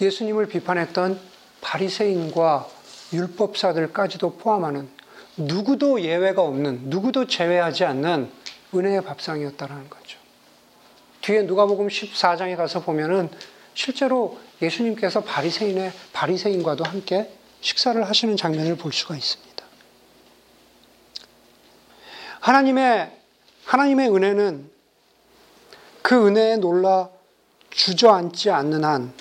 예수님을 0.00 0.46
비판했던 0.46 1.18
바리새인과 1.62 2.73
율법사들까지도 3.12 4.36
포함하는 4.36 4.88
누구도 5.36 6.00
예외가 6.02 6.42
없는 6.42 6.84
누구도 6.84 7.26
제외하지 7.26 7.84
않는 7.84 8.30
은혜의 8.74 9.04
밥상이었다라는 9.04 9.90
거죠. 9.90 10.18
뒤에 11.20 11.42
누가복음 11.42 11.88
14장에 11.88 12.56
가서 12.56 12.80
보면은 12.82 13.30
실제로 13.74 14.38
예수님께서 14.62 15.22
바리새인의 15.22 15.92
바리새인과도 16.12 16.84
함께 16.84 17.30
식사를 17.60 18.02
하시는 18.06 18.36
장면을 18.36 18.76
볼 18.76 18.92
수가 18.92 19.16
있습니다. 19.16 19.64
하나님의 22.40 23.10
하나님의 23.64 24.14
은혜는 24.14 24.70
그 26.02 26.26
은혜에 26.26 26.56
놀라 26.56 27.08
주저앉지 27.70 28.50
않는 28.50 28.84
한 28.84 29.12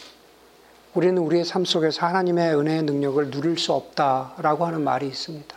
우리는 0.93 1.17
우리의 1.17 1.43
삶 1.43 1.65
속에서 1.65 2.05
하나님의 2.05 2.55
은혜의 2.55 2.83
능력을 2.83 3.31
누릴 3.31 3.57
수 3.57 3.73
없다라고 3.73 4.65
하는 4.65 4.83
말이 4.83 5.07
있습니다. 5.07 5.55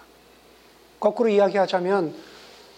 거꾸로 0.98 1.28
이야기하자면 1.28 2.14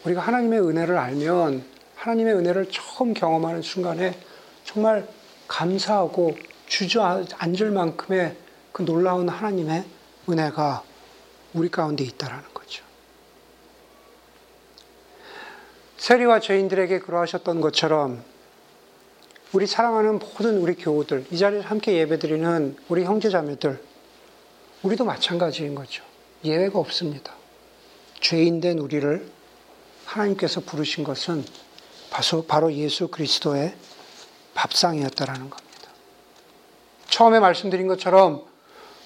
우리가 0.04 0.20
하나님의 0.20 0.60
은혜를 0.60 0.98
알면 0.98 1.64
하나님의 1.94 2.34
은혜를 2.34 2.68
처음 2.70 3.14
경험하는 3.14 3.62
순간에 3.62 4.18
정말 4.64 5.06
감사하고 5.46 6.36
주저앉을 6.66 7.70
만큼의 7.70 8.36
그 8.72 8.84
놀라운 8.84 9.28
하나님의 9.28 9.84
은혜가 10.28 10.82
우리 11.54 11.68
가운데 11.68 12.04
있다라는 12.04 12.44
거죠. 12.52 12.84
세리와 15.96 16.40
죄인들에게 16.40 16.98
그러하셨던 17.00 17.60
것처럼 17.60 18.22
우리 19.52 19.66
사랑하는 19.66 20.18
모든 20.18 20.58
우리 20.58 20.74
교우들, 20.74 21.24
이 21.30 21.38
자리에 21.38 21.60
함께 21.60 21.94
예배드리는 21.94 22.76
우리 22.88 23.04
형제자매들, 23.04 23.82
우리도 24.82 25.04
마찬가지인 25.06 25.74
거죠. 25.74 26.04
예외가 26.44 26.78
없습니다. 26.78 27.32
죄인된 28.20 28.78
우리를 28.78 29.26
하나님께서 30.04 30.60
부르신 30.60 31.02
것은 31.02 31.44
바로 32.46 32.72
예수 32.74 33.08
그리스도의 33.08 33.74
밥상이었다라는 34.54 35.48
겁니다. 35.48 35.68
처음에 37.08 37.40
말씀드린 37.40 37.86
것처럼 37.86 38.44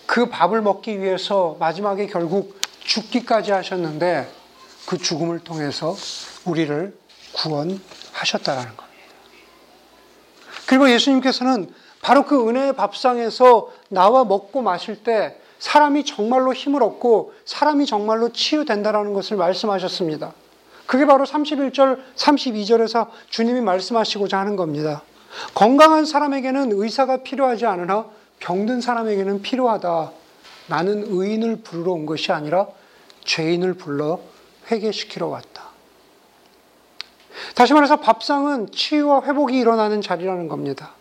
그 0.07 0.28
밥을 0.28 0.61
먹기 0.61 1.00
위해서 1.00 1.57
마지막에 1.61 2.07
결국 2.09 2.59
죽기까지 2.81 3.52
하셨는데 3.52 4.28
그 4.87 4.98
죽음을 4.98 5.38
통해서 5.40 5.96
우리를 6.44 6.96
구원하셨다라는 7.33 8.76
겁니다. 8.76 8.91
그리고 10.66 10.90
예수님께서는 10.90 11.72
바로 12.01 12.25
그 12.25 12.48
은혜의 12.48 12.75
밥상에서 12.75 13.70
나와 13.88 14.25
먹고 14.25 14.62
마실 14.62 15.03
때 15.03 15.38
사람이 15.59 16.05
정말로 16.05 16.53
힘을 16.53 16.83
얻고 16.83 17.35
사람이 17.44 17.87
정말로 17.87 18.33
치유된다라는 18.33 19.14
것을 19.14 19.37
말씀하셨습니다. 19.37 20.33
그게 20.87 21.07
바로 21.07 21.25
31절, 21.25 22.01
32절에서 22.16 23.09
주님이 23.31 23.61
말씀하시고자 23.61 24.38
하는 24.38 24.57
겁니다. 24.57 25.03
건강한 25.55 26.05
사람에게는 26.05 26.72
의사가 26.72 27.18
필요하지 27.18 27.66
않으나 27.66 28.07
병든 28.40 28.81
사람에게는 28.81 29.42
필요하다. 29.42 30.11
나는 30.66 31.05
의인을 31.07 31.57
부르러 31.62 31.92
온 31.92 32.07
것이 32.07 32.33
아니라 32.33 32.66
죄인을 33.25 33.75
불러 33.75 34.20
회개시키러 34.70 35.29
왔다. 35.29 35.71
다시 37.55 37.72
말해서 37.74 37.96
밥상은 37.96 38.70
치유와 38.72 39.22
회복이 39.24 39.57
일어나는 39.59 40.00
자리라는 40.00 40.48
겁니다. 40.48 40.92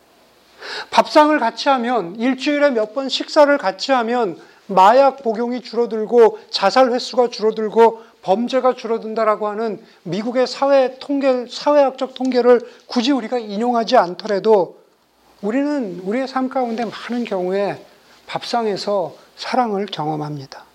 밥상을 0.92 1.38
같이 1.40 1.70
하면 1.70 2.16
일주일에 2.18 2.70
몇 2.72 2.94
번 2.94 3.10
식사를 3.10 3.56
같이 3.58 3.92
하면 3.92 4.40
마약 4.68 5.24
복용이 5.24 5.62
줄어들고 5.62 6.40
자살 6.50 6.92
횟수가 6.92 7.30
줄어들고 7.30 8.04
범죄가 8.22 8.76
줄어든다라고 8.76 9.48
하는 9.48 9.84
미국의 10.04 10.46
사회 10.48 10.98
통계 11.00 11.48
사회학적 11.48 12.14
통계를 12.14 12.62
굳이 12.86 13.12
우리가 13.12 13.40
인용하지 13.40 13.98
않더라도 13.98 14.80
우리는 15.42 16.02
우리의 16.04 16.28
삶 16.28 16.50
가운데 16.50 16.86
많은 16.86 17.26
경우에 17.26 17.84
밥상에서 18.28 19.16
사랑을 19.36 19.88
경험합니다. 19.88 20.66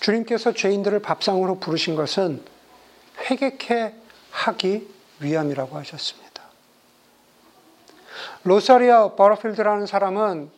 주님께서 0.00 0.52
죄인들을 0.52 0.98
밥상으로 0.98 1.60
부르신 1.60 1.94
것은 1.94 2.42
회개케 3.24 3.94
하기 4.30 4.88
위함이라고 5.20 5.76
하셨습니다. 5.78 6.42
로사리아 8.44 9.14
버러필드라는 9.14 9.86
사람은 9.86 10.50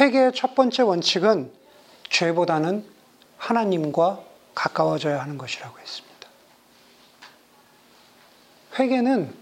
회개의 0.00 0.32
첫 0.34 0.54
번째 0.54 0.82
원칙은 0.82 1.52
죄보다는 2.10 2.84
하나님과 3.36 4.20
가까워져야 4.54 5.20
하는 5.22 5.38
것이라고 5.38 5.78
했습니다. 5.78 6.28
회개는 8.78 9.34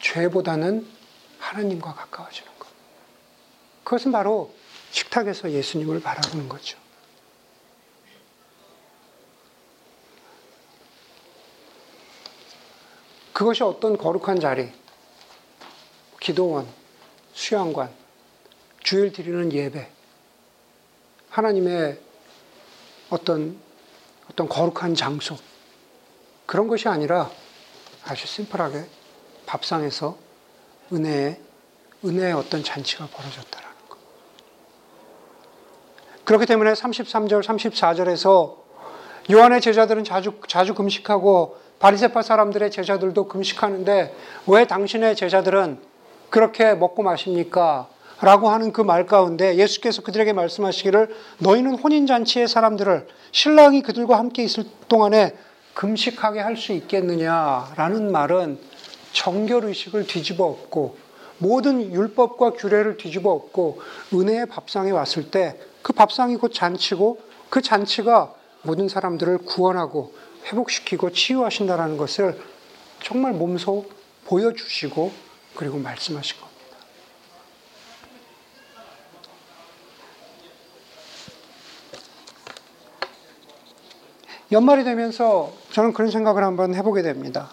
죄보다는 0.00 0.86
하나님과 1.38 1.94
가까워지는 1.94 2.50
것. 2.58 2.68
그것은 3.84 4.12
바로 4.12 4.54
식탁에서 4.90 5.50
예수님을 5.50 6.00
바라보는 6.00 6.48
거죠. 6.48 6.78
그것이 13.34 13.64
어떤 13.64 13.98
거룩한 13.98 14.38
자리, 14.38 14.72
기도원, 16.20 16.68
수양관, 17.32 17.90
주일 18.78 19.12
드리는 19.12 19.52
예배, 19.52 19.90
하나님의 21.30 22.00
어떤 23.10 23.58
어떤 24.30 24.48
거룩한 24.48 24.94
장소 24.94 25.36
그런 26.46 26.68
것이 26.68 26.88
아니라 26.88 27.28
아주 28.04 28.24
심플하게 28.26 28.86
밥상에서 29.46 30.16
은혜의 30.92 31.40
은혜의 32.04 32.32
어떤 32.34 32.62
잔치가 32.62 33.08
벌어졌다라는 33.08 33.76
것. 33.88 33.98
그렇기 36.24 36.46
때문에 36.46 36.72
33절, 36.72 37.42
34절에서 37.42 38.56
요한의 39.32 39.60
제자들은 39.60 40.04
자주 40.04 40.40
자주 40.46 40.74
금식하고 40.74 41.63
바리새파 41.78 42.22
사람들의 42.22 42.70
제자들도 42.70 43.28
금식하는데 43.28 44.14
왜 44.46 44.66
당신의 44.66 45.16
제자들은 45.16 45.78
그렇게 46.30 46.74
먹고 46.74 47.02
마십니까? 47.02 47.88
라고 48.20 48.48
하는 48.48 48.72
그 48.72 48.82
말 48.82 49.06
가운데 49.06 49.56
예수께서 49.56 50.02
그들에게 50.02 50.32
말씀하시기를 50.32 51.14
너희는 51.38 51.74
혼인잔치의 51.78 52.48
사람들을 52.48 53.08
신랑이 53.32 53.82
그들과 53.82 54.18
함께 54.18 54.44
있을 54.44 54.64
동안에 54.88 55.36
금식하게 55.74 56.40
할 56.40 56.56
수 56.56 56.72
있겠느냐라는 56.72 58.10
말은 58.12 58.58
정결의식을 59.12 60.06
뒤집어 60.06 60.44
엎고 60.46 60.96
모든 61.38 61.92
율법과 61.92 62.52
규례를 62.52 62.96
뒤집어 62.96 63.32
엎고 63.32 63.80
은혜의 64.14 64.46
밥상에 64.46 64.90
왔을 64.90 65.30
때 65.30 65.58
그 65.82 65.92
밥상이 65.92 66.36
곧 66.36 66.50
잔치고 66.54 67.18
그 67.50 67.60
잔치가 67.60 68.32
모든 68.62 68.88
사람들을 68.88 69.38
구원하고 69.38 70.14
회복시키고 70.46 71.10
치유하신다라는 71.12 71.96
것을 71.96 72.40
정말 73.02 73.32
몸소 73.32 73.86
보여주시고 74.26 75.12
그리고 75.54 75.78
말씀하신 75.78 76.40
겁니다. 76.40 76.54
연말이 84.52 84.84
되면서 84.84 85.52
저는 85.72 85.92
그런 85.92 86.10
생각을 86.10 86.44
한번 86.44 86.74
해보게 86.74 87.02
됩니다. 87.02 87.50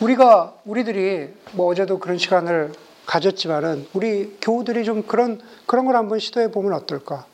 우리가, 0.00 0.54
우리들이 0.64 1.34
뭐 1.52 1.66
어제도 1.66 1.98
그런 1.98 2.18
시간을 2.18 2.72
가졌지만은 3.06 3.86
우리 3.92 4.38
교우들이 4.40 4.84
좀 4.84 5.02
그런, 5.02 5.40
그런 5.66 5.84
걸 5.84 5.96
한번 5.96 6.18
시도해 6.18 6.50
보면 6.50 6.72
어떨까? 6.72 7.26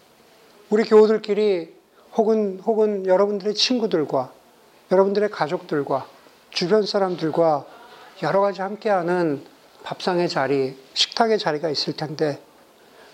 우리 0.69 0.85
교우들끼리 0.85 1.80
혹은, 2.17 2.61
혹은 2.65 3.07
여러분들의 3.07 3.55
친구들과 3.55 4.33
여러분들의 4.91 5.31
가족들과 5.31 6.07
주변 6.51 6.85
사람들과 6.85 7.67
여러 8.23 8.41
가지 8.41 8.61
함께하는 8.61 9.45
밥상의 9.83 10.29
자리, 10.29 10.77
식탁의 10.95 11.39
자리가 11.39 11.71
있을 11.71 11.97
텐데 11.97 12.41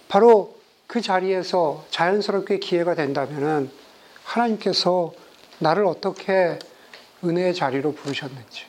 바로 0.08 0.56
그 0.86 1.00
자리에서 1.00 1.84
자연스럽게 1.90 2.58
기회가 2.58 2.94
된다면은 2.94 3.70
하나님께서 4.24 5.12
나를 5.58 5.86
어떻게 5.86 6.58
은혜의 7.24 7.54
자리로 7.54 7.92
부르셨는지, 7.94 8.64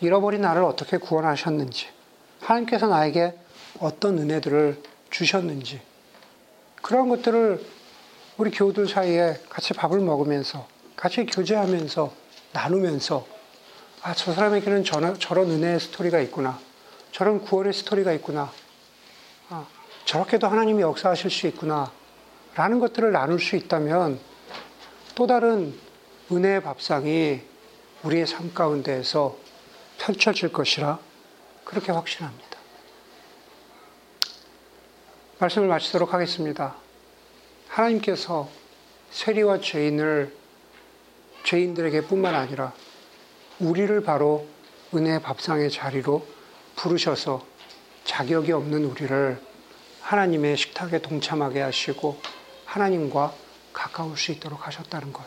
잃어버린 0.00 0.42
나를 0.42 0.62
어떻게 0.62 0.98
구원하셨는지, 0.98 1.88
하나님께서 2.40 2.86
나에게 2.86 3.34
어떤 3.80 4.18
은혜들을 4.18 4.82
주셨는지, 5.10 5.80
그런 6.82 7.08
것들을 7.08 7.64
우리 8.38 8.50
교우들 8.50 8.86
사이에 8.86 9.40
같이 9.48 9.72
밥을 9.72 10.00
먹으면서, 10.00 10.66
같이 10.94 11.24
교제하면서, 11.24 12.12
나누면서, 12.52 13.26
아, 14.02 14.14
저 14.14 14.34
사람에게는 14.34 14.84
저런, 14.84 15.18
저런 15.18 15.50
은혜의 15.50 15.80
스토리가 15.80 16.20
있구나. 16.20 16.58
저런 17.12 17.40
구원의 17.40 17.72
스토리가 17.72 18.12
있구나. 18.12 18.52
아, 19.48 19.66
저렇게도 20.04 20.48
하나님이 20.48 20.82
역사하실 20.82 21.30
수 21.30 21.46
있구나. 21.46 21.90
라는 22.54 22.78
것들을 22.78 23.10
나눌 23.10 23.40
수 23.40 23.56
있다면 23.56 24.20
또 25.14 25.26
다른 25.26 25.74
은혜의 26.30 26.62
밥상이 26.62 27.40
우리의 28.02 28.26
삶 28.26 28.52
가운데에서 28.52 29.36
펼쳐질 29.98 30.52
것이라 30.52 30.98
그렇게 31.64 31.92
확신합니다. 31.92 32.58
말씀을 35.38 35.68
마치도록 35.68 36.12
하겠습니다. 36.14 36.85
하나님께서 37.76 38.48
세리와 39.10 39.60
죄인을 39.60 40.34
죄인들에게 41.44 42.02
뿐만 42.02 42.34
아니라 42.34 42.72
우리를 43.58 44.02
바로 44.02 44.46
은혜의 44.94 45.20
밥상의 45.20 45.70
자리로 45.70 46.26
부르셔서 46.74 47.44
자격이 48.04 48.52
없는 48.52 48.84
우리를 48.84 49.38
하나님의 50.00 50.56
식탁에 50.56 51.02
동참하게 51.02 51.60
하시고 51.60 52.18
하나님과 52.64 53.34
가까울 53.74 54.16
수 54.16 54.32
있도록 54.32 54.66
하셨다는 54.66 55.12
것. 55.12 55.24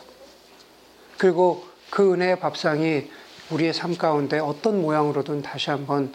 그리고 1.18 1.68
그 1.88 2.14
은혜의 2.14 2.40
밥상이 2.40 3.08
우리의 3.50 3.72
삶 3.72 3.96
가운데 3.96 4.40
어떤 4.40 4.82
모양으로든 4.82 5.42
다시 5.42 5.70
한번 5.70 6.12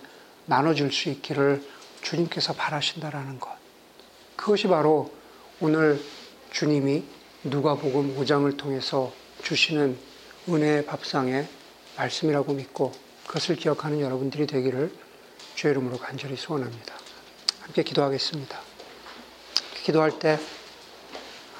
나눠줄 0.48 0.92
수 0.92 1.10
있기를 1.10 1.64
주님께서 2.02 2.54
바라신다라는 2.54 3.40
것. 3.40 3.56
그것이 4.36 4.68
바로 4.68 5.14
오늘 5.62 6.02
주님이 6.56 7.04
누가복음 7.44 8.16
5장을 8.16 8.56
통해서 8.56 9.12
주시는 9.44 9.98
은혜의 10.48 10.86
밥상의 10.86 11.46
말씀이라고 11.98 12.54
믿고 12.54 12.94
그것을 13.28 13.58
기억하는 13.58 14.00
여러분들이 14.00 14.48
되기를 14.48 14.90
주의 15.56 15.72
이름으로 15.72 15.98
간절히 15.98 16.38
소원합니다. 16.38 16.96
함께 17.60 17.84
기도하겠습니다. 17.84 18.58
기도할 19.84 20.18
때 20.18 20.40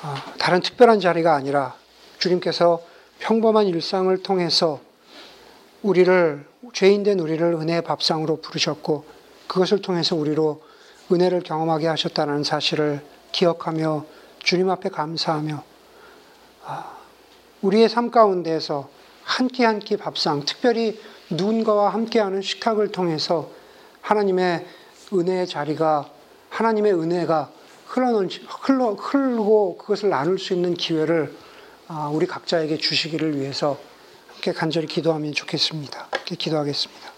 어, 0.02 0.16
다른 0.40 0.62
특별한 0.62 1.02
자리가 1.02 1.36
아니라 1.36 1.76
주님께서 2.20 2.82
평범한 3.20 3.68
일상을 3.68 4.18
통해서 4.24 4.80
우리를 5.82 6.46
죄인된 6.72 7.20
우리를 7.20 7.46
은혜의 7.46 7.82
밥상으로 7.82 8.40
부르셨고 8.40 9.04
그것을 9.48 9.82
통해서 9.82 10.16
우리로 10.16 10.64
은혜를 11.12 11.42
경험하게 11.42 11.88
하셨다는 11.88 12.46
사실을 12.46 13.04
기억하며 13.34 14.16
주님 14.46 14.70
앞에 14.70 14.90
감사하며 14.90 15.64
아, 16.66 16.98
우리의 17.62 17.90
삶 17.90 18.12
가운데에서 18.12 18.90
한 19.24 19.48
끼 19.48 19.66
한 19.66 19.80
끼 19.80 19.98
밥상, 19.98 20.46
특별히 20.46 21.00
누군가와 21.32 21.90
함께하는 21.94 22.44
식탁을 22.44 22.92
통해서 22.92 23.50
하나님의 24.02 24.66
은혜의 25.12 25.48
자리가 25.48 26.08
하나님의 26.50 26.94
은혜가 26.94 27.50
흘러는 27.88 28.30
흘러 28.48 28.92
흘고 28.94 29.78
그것을 29.78 30.10
나눌 30.10 30.38
수 30.38 30.54
있는 30.54 30.76
기회를 30.76 31.36
아, 31.88 32.10
우리 32.14 32.28
각자에게 32.28 32.78
주시기를 32.78 33.40
위해서 33.40 33.80
함께 34.32 34.54
간절히 34.54 34.86
기도하면 34.86 35.34
좋겠습니다. 35.34 36.08
함께 36.12 36.36
기도하겠습니다. 36.36 37.12